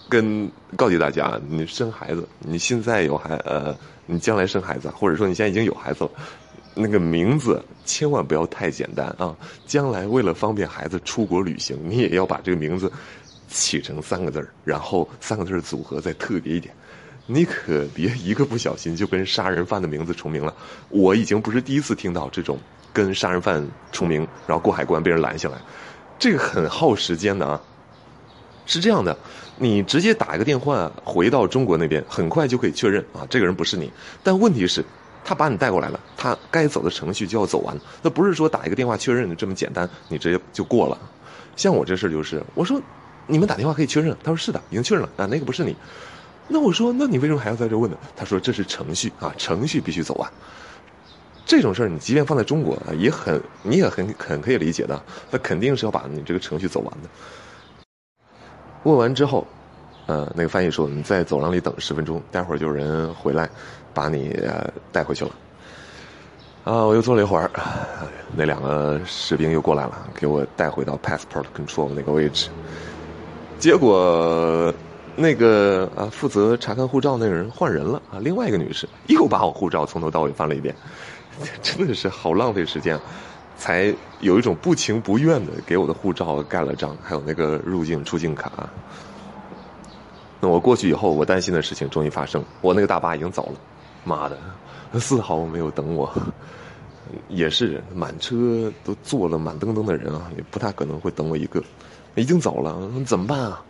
[0.09, 6.11] 跟告诫大家，你生孩子，你现在有孩呃，你将来生孩子，或者说你现在已经有孩子了，
[6.75, 9.35] 那个名字千万不要太简单啊！
[9.65, 12.91] 将来为了方便孩子出国旅行，你也要把这个名字
[13.47, 16.73] 起成三个字儿，然后三个字儿组合再特别一点。
[17.25, 20.53] 你可别一个不小心就跟杀人犯的名字重名了。
[20.89, 22.59] 我已经不是第一次听到这种
[22.91, 25.57] 跟杀人犯重名，然后过海关被人拦下来，
[26.19, 27.61] 这个很耗时间的啊。
[28.65, 29.17] 是这样的。
[29.57, 33.91] 你直接打一个电话回到中国那边，很快就可以确认啊，这个人不是你。
[34.23, 34.83] 但问题是，
[35.23, 40.97] 他把你带过来了，他该走的程序就要走完，那不是说打一个电话确认这么简单，你直接就过了。
[41.55, 42.81] 像我这事就是，我说
[43.27, 45.75] 你们打电话可以确认，他说是的，已经确认了啊，那个不是你。
[46.47, 47.97] 那我说，那你为什么还要在这问呢？
[48.15, 50.29] 他说这是程序啊，程序必须走完。
[51.45, 57.09] 这种事儿你即便放在中国，也很你也很很可以理解的，那肯定是要把你这个程序走完的。
[58.83, 59.47] 问完之后，
[60.07, 63.49] 呃，那个翻译说：“你在走廊里等十分钟，待会儿就有人回来，
[63.93, 64.37] 把你
[64.91, 65.31] 带回去了。”
[66.63, 67.51] 啊，我又坐了一会儿，
[68.37, 72.49] 那两个士兵又过来了，给我带回到 passport control 那个位置。
[73.59, 74.73] 结果，
[75.15, 80.73] 那个啊，负责查看护照那个人换人了啊，另外一个女士又把我护照从头到尾翻了一遍，
[81.61, 82.97] 真的是好浪费时间。
[83.55, 88.51] 才有一种不情不愿的给我的护照盖了章，还有那个入境出境卡。
[90.39, 93.59] 那我过去以后，我担心的事情终于发生，我那个大巴已经走了，
[94.03, 94.37] 妈的，
[94.99, 96.11] 丝毫没有等我。
[97.27, 101.61] 也是满车都坐了满登登的人啊，也不太可能会等我一个，
[102.15, 103.61] 已经走了，怎么办啊？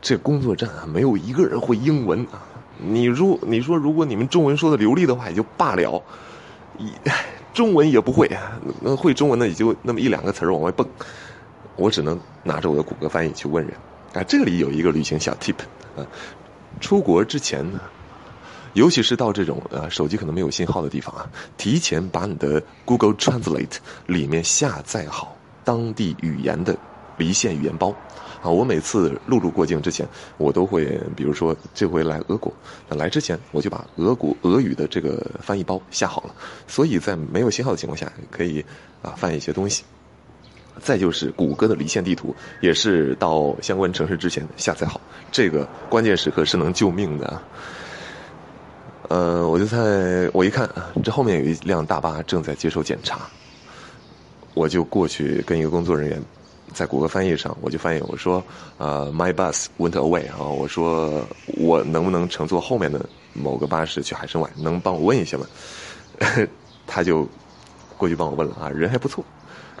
[0.00, 2.40] 这工作站啊，没有一个人会英文啊。
[2.78, 6.00] 你如你说，如果你们中文说的流利的话，也就罢了，
[7.52, 8.30] 中文也不会，
[8.80, 10.86] 那会中文的也就那么一两个词儿往外蹦。
[11.76, 13.74] 我只能拿着我的谷歌翻译去问人。
[14.14, 15.56] 啊，这里有一个旅行小 tip
[15.96, 16.06] 啊，
[16.80, 17.80] 出国之前呢。
[18.78, 26.76] 尤其是到这种呃手机可能没有信号的地方啊，提前把你的 Google Translate 里面下载好当地语言的
[27.16, 27.92] 离线语言包
[28.40, 28.48] 啊。
[28.48, 32.52] 我每次陆路过境之前，我都会，比如说这回来俄国，
[32.88, 36.34] 那来之前我就把俄国俄语的这个翻译包下好了，
[36.68, 38.64] 所以在没有信号的情况下可以
[39.02, 39.82] 啊翻一些东西。
[40.80, 45.00] 再就是谷歌的离线地图，也是到相关城市之前下载好，
[45.32, 47.42] 这个关键时刻是能救命的。
[49.08, 50.68] 呃，我就在我一看，
[51.02, 53.20] 这后面有一辆大巴正在接受检查，
[54.52, 56.22] 我就过去跟一个工作人员，
[56.74, 58.44] 在谷歌翻译上，我就翻译我说，
[58.76, 63.00] 呃，My bus went away 啊，我说我能不能乘坐后面的
[63.32, 64.50] 某个巴士去海参崴？
[64.56, 65.46] 能帮我问一下吗？
[66.86, 67.26] 他就
[67.96, 69.24] 过去帮我问了啊，人还不错，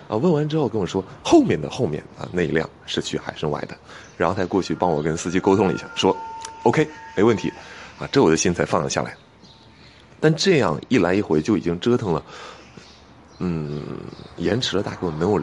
[0.08, 3.76] 啊，问完之后跟我说后面的后面啊那一辆是去海参崴的，
[4.16, 6.16] 然后他过去帮我跟司机沟通了一下，说
[6.62, 7.52] OK 没问题。
[7.98, 9.14] 啊，这我的心才放了下来。
[10.20, 12.22] 但这样一来一回就已经折腾了，
[13.38, 13.82] 嗯，
[14.36, 15.40] 延迟了大概能有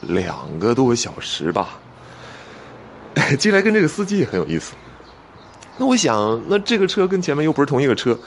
[0.00, 1.78] 两个多小时吧。
[3.38, 4.74] 进来跟这个司机也很有意思。
[5.76, 8.18] 那我想，那这个车跟前面又不是同一个车，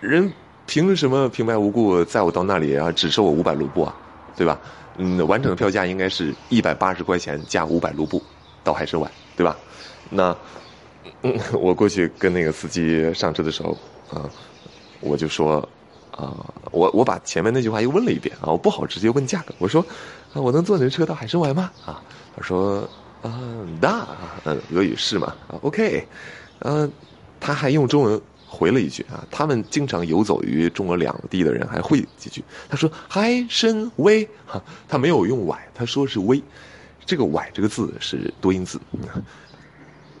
[0.00, 0.30] 人
[0.66, 2.92] 凭什么平白无故载我到那里啊？
[2.92, 3.94] 只收我五百卢布啊，
[4.36, 4.58] 对吧？
[4.98, 8.22] 嗯，完整的票价应该是一百八十块钱加五百卢布
[8.62, 9.56] 到海参崴，对吧？
[10.10, 10.36] 那。
[11.22, 13.76] 嗯， 我过去跟那个司机上车的时候，
[14.10, 14.28] 啊，
[15.00, 15.66] 我就说，
[16.10, 16.34] 啊，
[16.70, 19.84] 我我把前面那句话又问了一遍啊，我不好直接问价格，我说，
[20.34, 21.70] 我能坐你的车到海参崴吗？
[21.84, 22.02] 啊，
[22.36, 22.88] 他说，
[23.22, 23.40] 啊，
[23.80, 24.06] 那，
[24.44, 25.34] 嗯，俄语是吗？
[25.48, 26.06] 啊，OK，
[26.60, 26.90] 嗯，
[27.40, 36.42] 他还用中文回了一句啊，他们经常游走于中俄两地的人还会几句，他说海参崴，哈，他没有用崴，他说是威，
[37.04, 38.80] 这个崴这个字是多音字。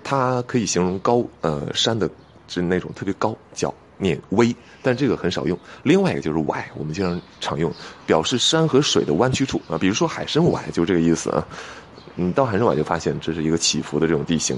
[0.04, 2.08] 它可以形容高呃山的，
[2.46, 5.58] 是那种特别高，叫念微，但这个很少用。
[5.82, 7.72] 另外一个就是崴，我们经常常用，
[8.06, 11.44] 表示山和水的弯曲处啊，比如说海参崴就这个意思啊。
[12.14, 14.56] 你到海参崴就发现这是一个起伏的这种地形。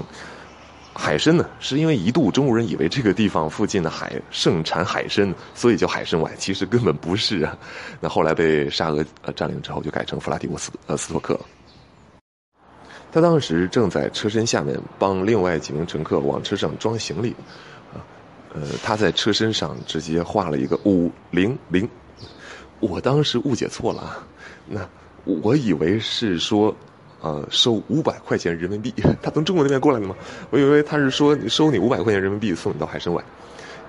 [0.93, 7.55] 海参呢，是因为一度中国人以为这个地方附近的海盛产海参，所以叫海参崴，其实根本不是啊。
[7.99, 11.39] 那后来被沙俄呃占领之后，就改成弗拉迪沃斯呃斯托克。
[13.17, 17.31] 他当时正在车身下面帮另外几名乘客往车上装行李，
[17.91, 17.97] 啊，
[18.53, 21.89] 呃，他在车身上直接画了一个五零零，
[22.79, 24.27] 我当时误解错了啊，
[24.67, 24.87] 那
[25.23, 26.71] 我以为是说，
[27.21, 30.15] 呃，收五百块钱人民币， 他从中国那边过来的吗？
[30.51, 33.23] 我以为他是说收你五百块钱人民币送你到海参崴，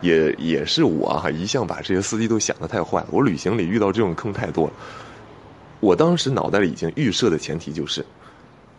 [0.00, 4.72] 也也是我哈，一向把这些司机都想的太坏了，我旅行里遇到这种坑太多了，
[5.80, 8.02] 我当时脑袋里已经预设的前提就是。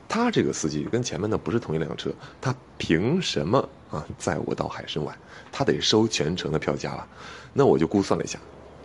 [0.10, 3.60] 他这个司机跟前面的不是同一辆车，他凭什么
[3.91, 5.13] 啊载我到海参崴？
[5.52, 7.08] 他得收全程的票价了。
[7.54, 8.39] 那我就估算了一下，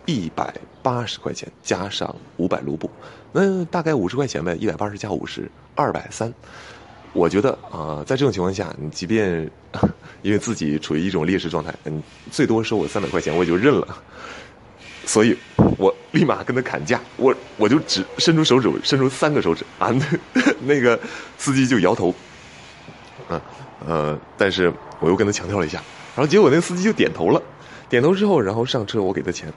[0.05, 2.89] 一百八十块钱加上五百卢布，
[3.31, 4.55] 那大概五十块钱呗。
[4.55, 6.31] 一百八十加五十，二百三。
[7.13, 9.49] 我觉得啊，在这种情况下，你即便
[10.21, 13.97] 因为自己处于一种劣势状态，嗯，最多收我三百块钱，我也就认了。
[15.05, 15.37] 所以，
[15.77, 20.99] 我立马跟他砍价，我我就只伸出手指，伸出三个手指啊，那那个
[21.37, 22.13] 司机就摇头，
[23.29, 23.41] 啊
[23.85, 25.81] 呃，但是我又跟他强调了一下，
[26.15, 27.41] 然后结果那司机就点头了，
[27.87, 29.51] 点头之后，然后上车，我给他钱，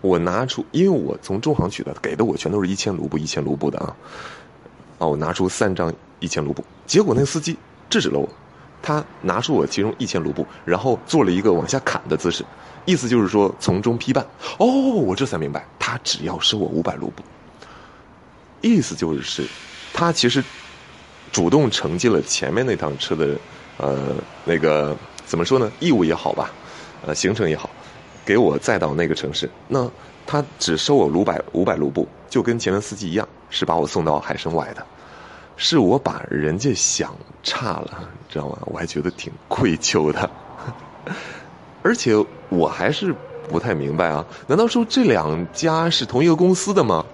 [0.00, 3.96] 我拿出，因为我从中行取的，给的我全都是一千卢布，一千卢布的啊，
[4.98, 7.56] 啊，我拿出三张一千卢布，结果那司机
[7.88, 8.28] 制止了我，
[8.82, 12.44] 他拿出我其中一千卢布，然后做了一个往下砍的姿势。
[12.84, 14.26] 意思就是说从中批办
[14.58, 17.22] 哦，我这才明白，他只要收我五百卢布。
[18.60, 19.46] 意思就是，
[19.92, 20.42] 他其实
[21.30, 23.36] 主动承接了前面那趟车的
[23.76, 24.14] 呃
[24.44, 25.70] 那个怎么说呢？
[25.78, 26.50] 义务也好吧，
[27.06, 27.70] 呃行程也好，
[28.24, 29.48] 给我载到那个城市。
[29.68, 29.88] 那
[30.26, 34.86] 他只收我五百五百卢布，就跟前面司机一样，是把我送到海参崴的。
[35.64, 38.58] 是我把人家想差了，你知道吗？
[38.62, 40.28] 我还觉得挺愧疚的。
[41.84, 42.12] 而且
[42.48, 43.14] 我还是
[43.48, 47.06] 不太明白啊，难道说这两家是同一个公司的吗？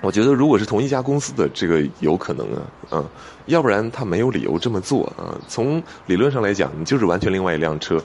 [0.00, 2.62] 我觉得如果是同一家公司的，这个有可能啊，
[2.92, 3.04] 嗯，
[3.44, 5.36] 要不然他没有理由这么做啊。
[5.46, 8.02] 从理论上来讲，你就是完全另外一辆车，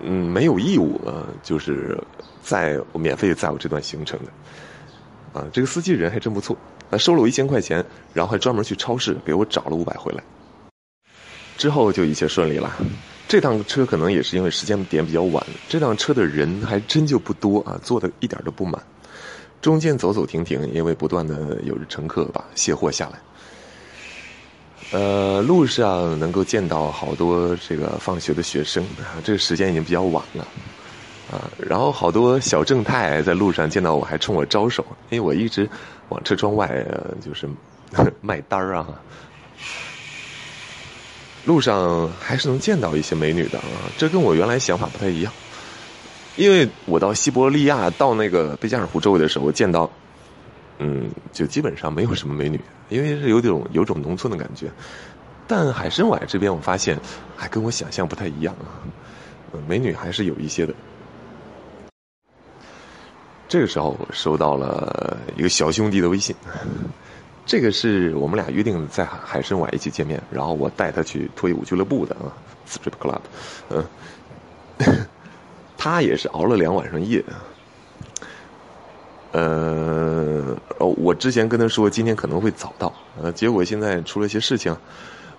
[0.00, 1.98] 嗯，没有义务啊，就是
[2.42, 6.54] 在免费载我这段行程的，啊，这个司机人还真不错，
[6.90, 7.84] 啊，收了我一千块钱，
[8.14, 10.22] 然后还专门去超市给我找了五百回来，
[11.56, 12.72] 之后就一切顺利了。
[13.26, 18.82] 这趟车可能也是因为时间点比较晚，这辆车的人还真就不多啊，坐的一点都不满。
[19.60, 23.18] 中间走走停停，因为不断的有乘客把卸货下来。
[24.92, 28.82] 呃，路上能够见到好多这个放学的学生，
[29.22, 30.46] 这个时间已经比较晚了，
[31.30, 35.68] 啊，然后好多小正太在路上见到我还冲我招手，因为我一直
[36.08, 36.84] 往车窗外
[37.20, 37.48] 就是
[38.20, 38.86] 卖单儿啊。
[41.44, 45.32] 路上还是能见到一些美女的啊，这跟我原来想法不太一样。
[46.36, 49.90] 因为我到西伯利亚到那个贝加尔湖周围的时候，我见到，
[50.78, 54.70] 嗯，就基本上没有什么美女，因为是有种有种农村的感觉。
[55.46, 56.98] 但海参崴这边，我发现
[57.34, 58.84] 还跟我想象不太一样啊，
[59.66, 60.74] 美女还是有一些的。
[63.48, 66.36] 这个时候，我收到了一个小兄弟的微信，
[67.46, 72.30] 这个是我们俩约定在海参崴一起见面，然后我带他去脱衣舞俱乐部的啊
[72.68, 73.20] ，Strip Club，
[73.70, 73.84] 嗯。
[75.80, 77.24] 他也是熬了两晚上夜，
[79.30, 84.76] 呃，我之前跟他说今天可能会早到，呃，结果现在出了些事情，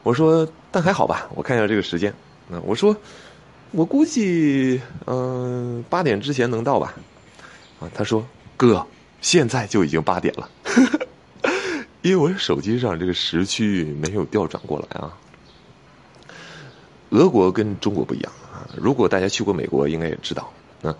[0.03, 2.13] 我说但还好吧，我看一下这个时间，
[2.47, 2.95] 那我说
[3.71, 6.93] 我估计嗯八点之前能到吧，
[7.79, 8.25] 啊，他说
[8.57, 8.85] 哥
[9.21, 10.49] 现在就已经八点了，
[12.01, 15.17] 因为我手机上这个时区没有调转过来啊，
[17.09, 18.67] 俄国跟中国不一样啊。
[18.75, 20.51] 如果大家去过美国，应该也知道，
[20.81, 20.95] 啊，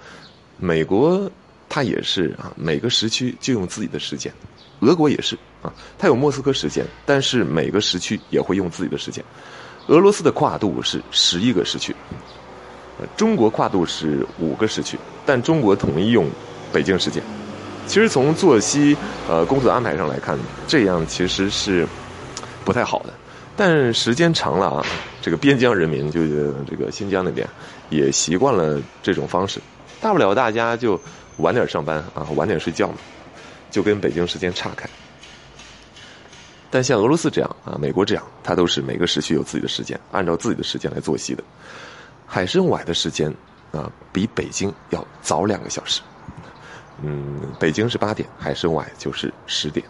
[0.58, 1.30] 美国
[1.68, 4.34] 它也是啊，每个时区就用自己的时间，
[4.80, 9.24] 俄国也是啊，它有莫斯科时间，但是每个时区也会用自己的时间。
[9.88, 11.96] 俄罗斯的跨度是十一个时区，
[13.16, 16.28] 中国跨度是五个时区，但中国统一用
[16.72, 17.22] 北京时间。
[17.88, 18.96] 其实从作息
[19.28, 21.88] 呃工作安排上来看，这样其实是
[22.64, 23.14] 不太好的。
[23.58, 24.86] 但时间长了啊，
[25.22, 26.22] 这个边疆人民就
[26.66, 27.46] 这个新疆那边
[27.90, 29.60] 也习惯了这种方式，
[30.00, 30.98] 大不了大家就
[31.38, 32.96] 晚点上班啊，晚点睡觉嘛，
[33.70, 34.88] 就跟北京时间岔开。
[36.70, 41.44] 但像俄罗斯这样啊，美国这样，它都是每个时区有自己的时间，按照自己的时间来作息的。
[42.26, 43.34] 海参崴的时间
[43.72, 46.00] 啊，比北京要早两个小时。
[47.02, 49.86] 嗯，北京是八点，海参崴就是十点。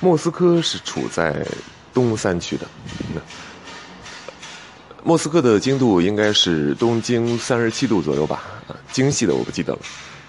[0.00, 1.46] 莫斯科是处在
[1.92, 2.66] 东三区的，
[5.02, 8.44] 莫斯科的经度应该是东经三十七度左右吧？
[8.68, 9.78] 啊，精细的我不记得了。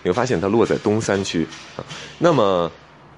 [0.01, 1.85] 你会发现它落在东三区啊。
[2.17, 2.71] 那么，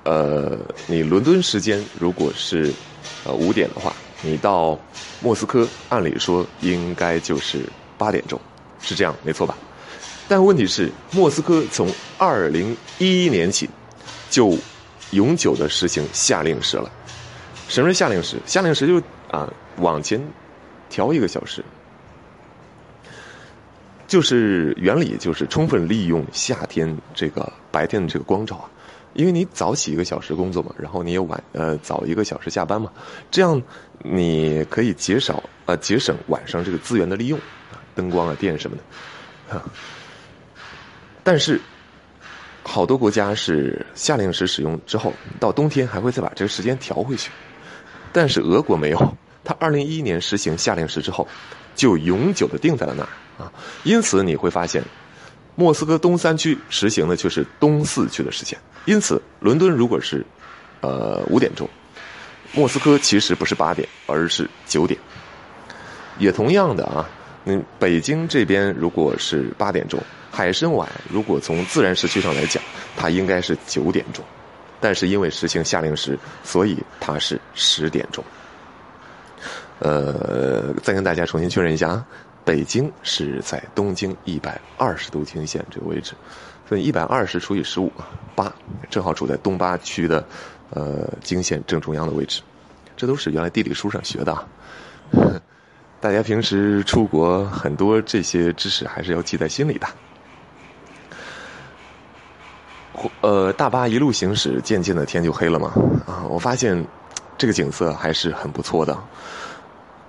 [0.03, 0.57] 呃，
[0.87, 2.73] 你伦敦时间如果是
[3.23, 4.77] 呃五点的话，你到
[5.19, 8.39] 莫斯科按理说应该就是八点钟，
[8.81, 9.57] 是这样没错吧？
[10.31, 13.69] 但问题是，莫斯科从二零一一年起
[14.29, 14.57] 就。
[15.11, 16.89] 永久的实行夏令时了。
[17.67, 18.37] 什么是夏令时？
[18.45, 20.25] 夏令时就啊往前
[20.89, 21.61] 调一个小时，
[24.07, 28.71] 就是原理就是充分利用夏天这个白天的这个光照啊，
[29.15, 32.89] 因为你早起一个小时工作嘛，然后你也晚呃早一个小时下班嘛，
[33.29, 33.61] 这样
[33.99, 37.37] 你可以减少呃节省晚上这个资源的利用
[37.69, 39.65] 啊灯光啊电什么的，哈，
[41.23, 41.59] 但是。
[42.63, 47.31] 好多国家是夏令时使用之后，到冬天还会再把这个时间调回去，
[48.13, 51.27] 但是俄国没有， 它二零一一年实行夏令时之后，
[51.75, 53.51] 就永久的定在了那儿啊。
[53.83, 54.83] 因此你会发现，
[55.55, 58.57] 莫斯科东三区实行的就是东四区的时间。
[58.85, 60.23] 因此，伦敦如果是
[60.81, 61.67] 呃五点钟，
[62.53, 64.99] 莫斯科其实不是八点，而是九点。
[66.19, 67.09] 也同样的啊，
[67.45, 69.99] 嗯，北京这边如果是八点钟。
[70.31, 72.63] 海参崴如果从自然时区上来讲，
[72.95, 74.23] 它应该是九点钟，
[74.79, 78.23] 但是因为实行夏令时，所以它是十点钟。
[79.79, 82.05] 呃，再跟大家重新确认一下啊，
[82.45, 86.13] 北京是在东经一百二十度经线这个位置，
[86.69, 87.91] 所以一百二十除以十五，
[88.35, 88.53] 八，
[88.89, 90.25] 正好处在东八区的
[90.69, 92.41] 呃经线正中央的位置。
[92.95, 94.47] 这都是原来地理书上学的，啊。
[95.99, 99.87] 大家平时出国很多这些知识还是要记在心里的。
[103.21, 105.73] 呃，大巴一路行驶，渐渐的天就黑了嘛。
[106.05, 106.85] 啊，我发现
[107.37, 108.97] 这个景色还是很不错的。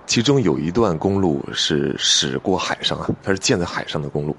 [0.05, 4.35] 其中有一段公路是驶过海上啊，它是建在海上的公路。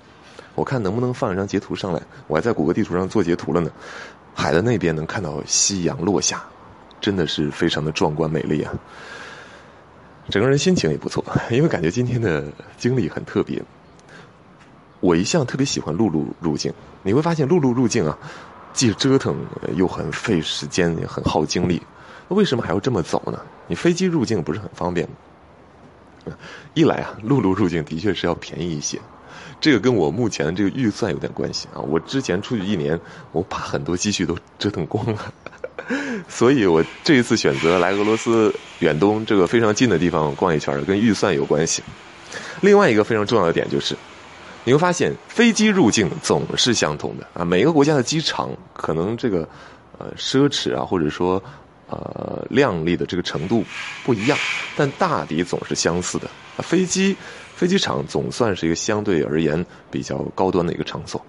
[0.55, 2.01] 我看能不能放一张截图上来。
[2.27, 3.71] 我还在谷歌地图上做截图了呢。
[4.35, 6.43] 海的那边能看到夕阳落下，
[7.01, 8.73] 真的是非常的壮观美丽啊！
[10.29, 12.45] 整个人心情也不错，因为感觉今天的
[12.77, 13.63] 经历很特别。
[15.05, 18.17] 我一向特别喜欢陆路入境，你会发现陆路入境啊，
[18.73, 19.37] 既折腾
[19.77, 21.83] 又很费时间，也很耗精力。
[22.27, 23.39] 那为什么还要这么走呢？
[23.67, 26.33] 你飞机入境不是很方便吗？
[26.73, 28.99] 一来啊，陆路入境的确是要便宜一些，
[29.61, 31.79] 这个跟我目前的这个预算有点关系啊。
[31.81, 32.99] 我之前出去一年，
[33.33, 35.35] 我把很多积蓄都折腾光了。
[36.31, 41.83] 所以我这一次选择来俄罗斯远东这个非常近的地方逛一圈，跟预算有关系。
[42.63, 43.95] 另外一个非常重要的点就是，
[44.65, 49.47] 你会发现飞机入境总是相同的啊，每个国家的机场可能这个
[49.99, 51.43] 呃奢侈啊，或者说
[51.89, 53.63] 呃靓丽的这个程度
[54.05, 54.39] 不一样，
[54.75, 56.29] 但大抵总是相似的。
[56.59, 57.15] 飞机
[57.55, 61.25] 飞机场总算是一个相对而言比较高端的一个场所。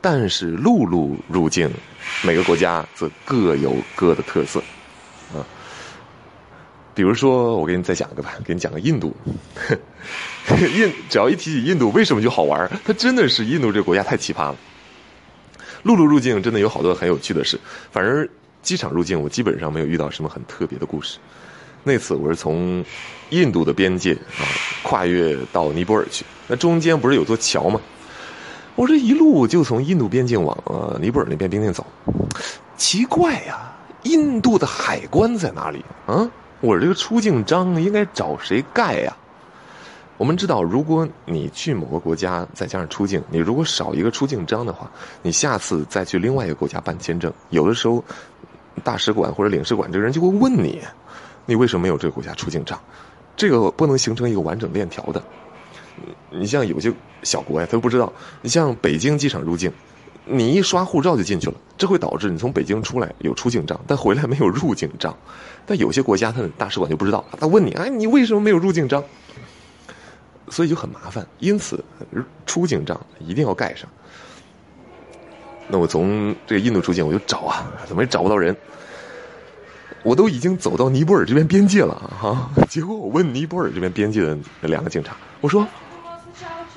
[0.00, 1.68] 但是陆路入境，
[2.22, 4.62] 每个国家则各有各的特色，
[6.96, 9.14] 比如说我给你再讲一个吧， 给你讲个印度，
[10.74, 12.68] 印只要一提起印度，为什么就好玩？
[12.86, 14.56] 它真的是印度这个国家太奇葩了。
[15.82, 17.60] 陆路入境真的有好多很有趣的事，
[17.92, 18.26] 反正
[18.62, 21.18] 机场入境我基本上没有遇到什么很特别的故事。
[21.84, 22.82] 那次我是从
[23.28, 24.42] 印度的边界啊
[24.82, 27.78] 跨越到尼泊尔去，那中间不是有座桥吗？
[28.74, 31.86] 我这一路就从印度边境往呃尼泊尔那边边境走，
[32.78, 33.70] 奇怪呀，
[34.04, 36.28] 印度的海关在哪里啊？
[36.60, 39.16] 我这个出境章应该找谁盖呀？
[40.18, 44.90] 我们知道，如果你去某个国家再加上出境，你如果少一个出境章的话，
[45.20, 48.02] 你下次再去另外一个国家办签证，有的时候
[48.82, 50.80] 大使馆或者领事馆这个人就会问你，
[51.44, 52.80] 你为什么没有这个国家出境章？
[53.36, 55.22] 这个不能形成一个完整链条的。
[56.30, 56.90] 你像有些
[57.22, 58.10] 小国呀，他都不知道。
[58.40, 59.70] 你像北京机场入境，
[60.28, 65.16] 你一刷护照就进去了，这会导致你从北京出来有出境章，但回来没有入境章。
[65.64, 69.02] 但有些国家，他的大使馆就不知道，他问你：哎，你为什么没有入境章？
[70.48, 71.26] 所以就很麻烦。
[71.38, 71.82] 因此，
[72.44, 73.88] 出境章一定要盖上。
[75.68, 78.56] 那我从这个印度出境，我就找啊，怎么也找不到人。
[80.02, 82.48] 我都已经走到尼泊尔这边边界了啊！
[82.68, 85.66] 结果我问尼泊尔这边边界的两个警察，我说：“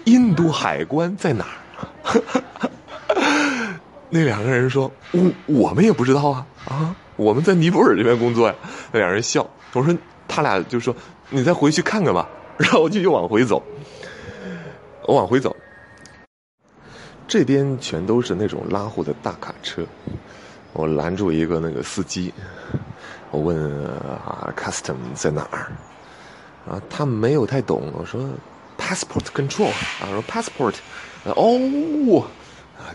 [0.05, 2.21] 印度海关在哪儿？”
[4.09, 6.95] 那两个人说：“我我们也不知道啊啊！
[7.15, 8.55] 我们在尼泊尔这边工作呀。”
[8.91, 9.47] 那两人笑。
[9.73, 9.95] 我说
[10.27, 10.95] ：“他俩就说
[11.29, 12.27] 你再回去看看吧。
[12.57, 13.61] ”然后我就又往回走。
[15.05, 15.55] 我往回走，
[17.27, 19.83] 这边全都是那种拉货的大卡车。
[20.73, 22.33] 我拦住一个那个司机。
[23.31, 25.71] 我问啊，custom 在哪儿？
[26.67, 27.91] 啊，他没有太懂。
[27.95, 28.21] 我说
[28.77, 29.69] ，passport control
[30.01, 30.75] 啊，说 passport，
[31.23, 32.27] 哦，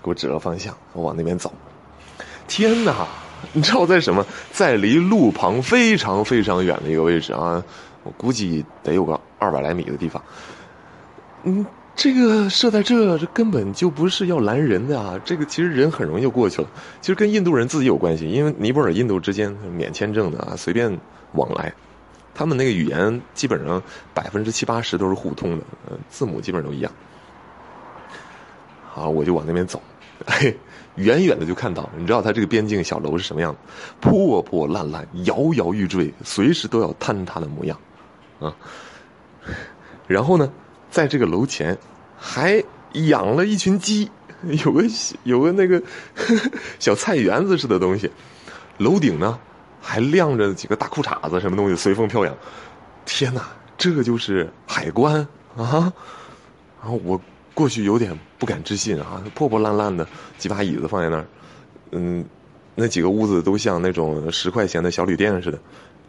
[0.03, 1.53] 给我指了方向，我往那边走。
[2.49, 3.07] 天哪，
[3.53, 4.25] 你知道我在什么？
[4.53, 7.63] 在离路旁非常非常远的一个位置啊，
[8.03, 10.23] 我估计得有个二百来米的地方。
[11.45, 11.65] 嗯。
[11.97, 15.17] 这个设在这，这根本就不是要拦人的啊！
[15.25, 16.69] 这个其实人很容易就过去了。
[17.01, 20.99] 其实跟印度人自己有关系，因为尼泊尔、印度之间免签证的啊，随便
[21.35, 21.73] 往来，
[22.35, 23.81] 他们那个语言基本上
[24.13, 26.91] 百分之七八十都是互通的，呃，字母基本都一样。
[28.95, 29.83] 啊，我就往那边走，
[30.27, 30.57] 嘿，
[30.97, 33.59] 远远的就看到，你知道他这个边境小楼是什么样的？
[34.01, 37.79] 破破烂烂、摇摇欲坠，随时都要坍塌的模样，
[38.41, 38.55] 啊！
[40.07, 40.51] 然后呢？
[40.91, 41.77] 在这个楼前，
[42.17, 42.63] 还
[43.09, 44.09] 养了一群鸡，
[44.65, 44.85] 有个
[45.25, 45.81] 有个那个
[46.15, 48.09] 呵呵小菜园子似的东西。
[48.79, 49.37] 楼顶呢，
[49.81, 52.33] 还晾着几个大裤衩子，什么东西随风飘扬。
[53.05, 53.43] 天哪，
[53.77, 55.27] 这就是海关
[55.57, 55.93] 啊！
[56.81, 57.21] 然后我
[57.55, 61.27] 过去有点不敢置信啊，破破烂烂的几把椅子放在那儿，
[61.93, 62.25] 嗯，
[62.75, 65.59] 那几个屋子都像那种十块钱的小旅店似的。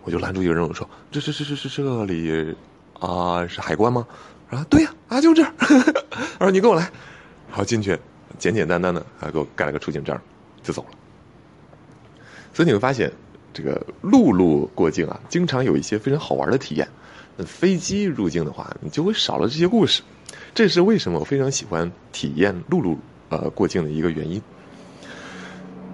[0.04, 2.56] 我就拦住一个人，我说：“这这这这这这里
[3.00, 4.06] 啊，是海关吗？”
[4.52, 5.52] 啊，对呀，啊，就这儿。
[6.38, 6.84] 他说：“你跟我来。”
[7.50, 7.98] 然后进去，
[8.38, 10.16] 简简单单的，还给我盖了个出境证，
[10.62, 10.90] 就走了。
[12.54, 13.12] 所以你会发现，
[13.52, 16.88] 这个陆路过境啊，经常有一些非常好玩的体验。
[17.36, 20.04] 那飞机入境的话，你就会少了这些故事。
[20.56, 22.98] 这是为什么我非常喜欢体验陆路
[23.28, 24.42] 呃过境的一个原因。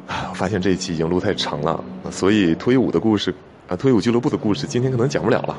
[0.08, 3.34] 啊，我发现这一期已经录太长了，所以脱衣舞的故事
[3.68, 5.58] 啊，脱衣舞俱乐部的故事，今天可能讲不了了。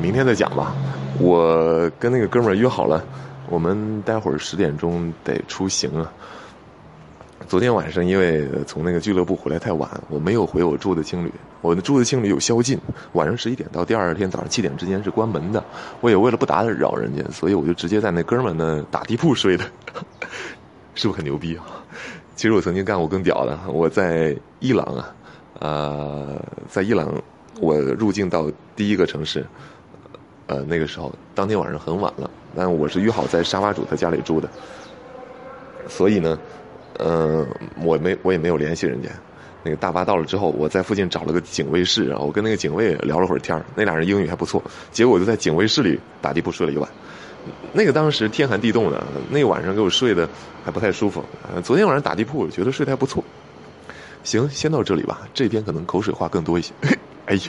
[0.00, 0.76] 明天再讲吧，
[1.18, 3.04] 我跟那个哥们儿约好了，
[3.48, 6.12] 我们待会儿十点钟得出行啊。
[7.50, 12.78] 昨天晚上因为从那个俱乐部回来太晚，我没有回我住的青旅，我的住的青旅有宵禁，
[13.14, 15.60] 晚上十一点到第二天早上七点之间是关门的。
[16.00, 19.64] 我也为了不打扰人家，所以我就直接在那哥们那打地铺睡的。
[20.94, 21.66] 是不是很牛逼啊？
[22.36, 25.14] 其实我曾经干过更屌的，我在伊朗啊，
[25.58, 27.12] 呃，在伊朗
[27.60, 29.44] 我入境到第一个城市，
[30.46, 34.48] 呃，那个时候当天晚上很晚了，但我是约好在沙发主他家里住的，
[35.88, 36.38] 所以呢，
[37.04, 37.46] 嗯，
[37.82, 39.08] 我没我也没有联系人家。
[39.62, 46.88] 那个大巴到了之后，我在附近找了个警卫室，然后我跟那个警卫聊了会儿天那俩人英语还不错，结果我就在警卫室里打地铺睡了一晚。
[47.72, 50.28] 那个当时天寒地冻的，那晚上给我睡得
[50.64, 51.24] 还不太舒服。
[51.62, 53.22] 昨天晚上打地铺，我觉得睡得还不错。
[54.22, 56.72] 行，先到这里吧，这边可能口水话更多一些。
[57.26, 57.42] 哎呀，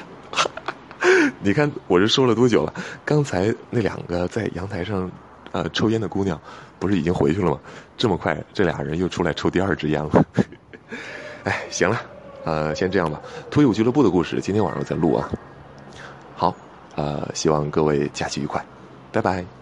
[1.41, 2.73] 你看我这说了多久了？
[3.03, 5.09] 刚才那两个在阳台上
[5.51, 6.39] 呃抽烟的姑娘，
[6.79, 7.59] 不是已经回去了吗？
[7.97, 10.25] 这么快，这俩人又出来抽第二支烟了。
[11.43, 12.01] 哎，行了，
[12.43, 13.21] 呃，先这样吧。
[13.49, 15.29] 脱友俱乐部的故事，今天晚上再录啊。
[16.35, 16.55] 好，
[16.95, 18.63] 呃，希望各位假期愉快，
[19.11, 19.60] 拜拜。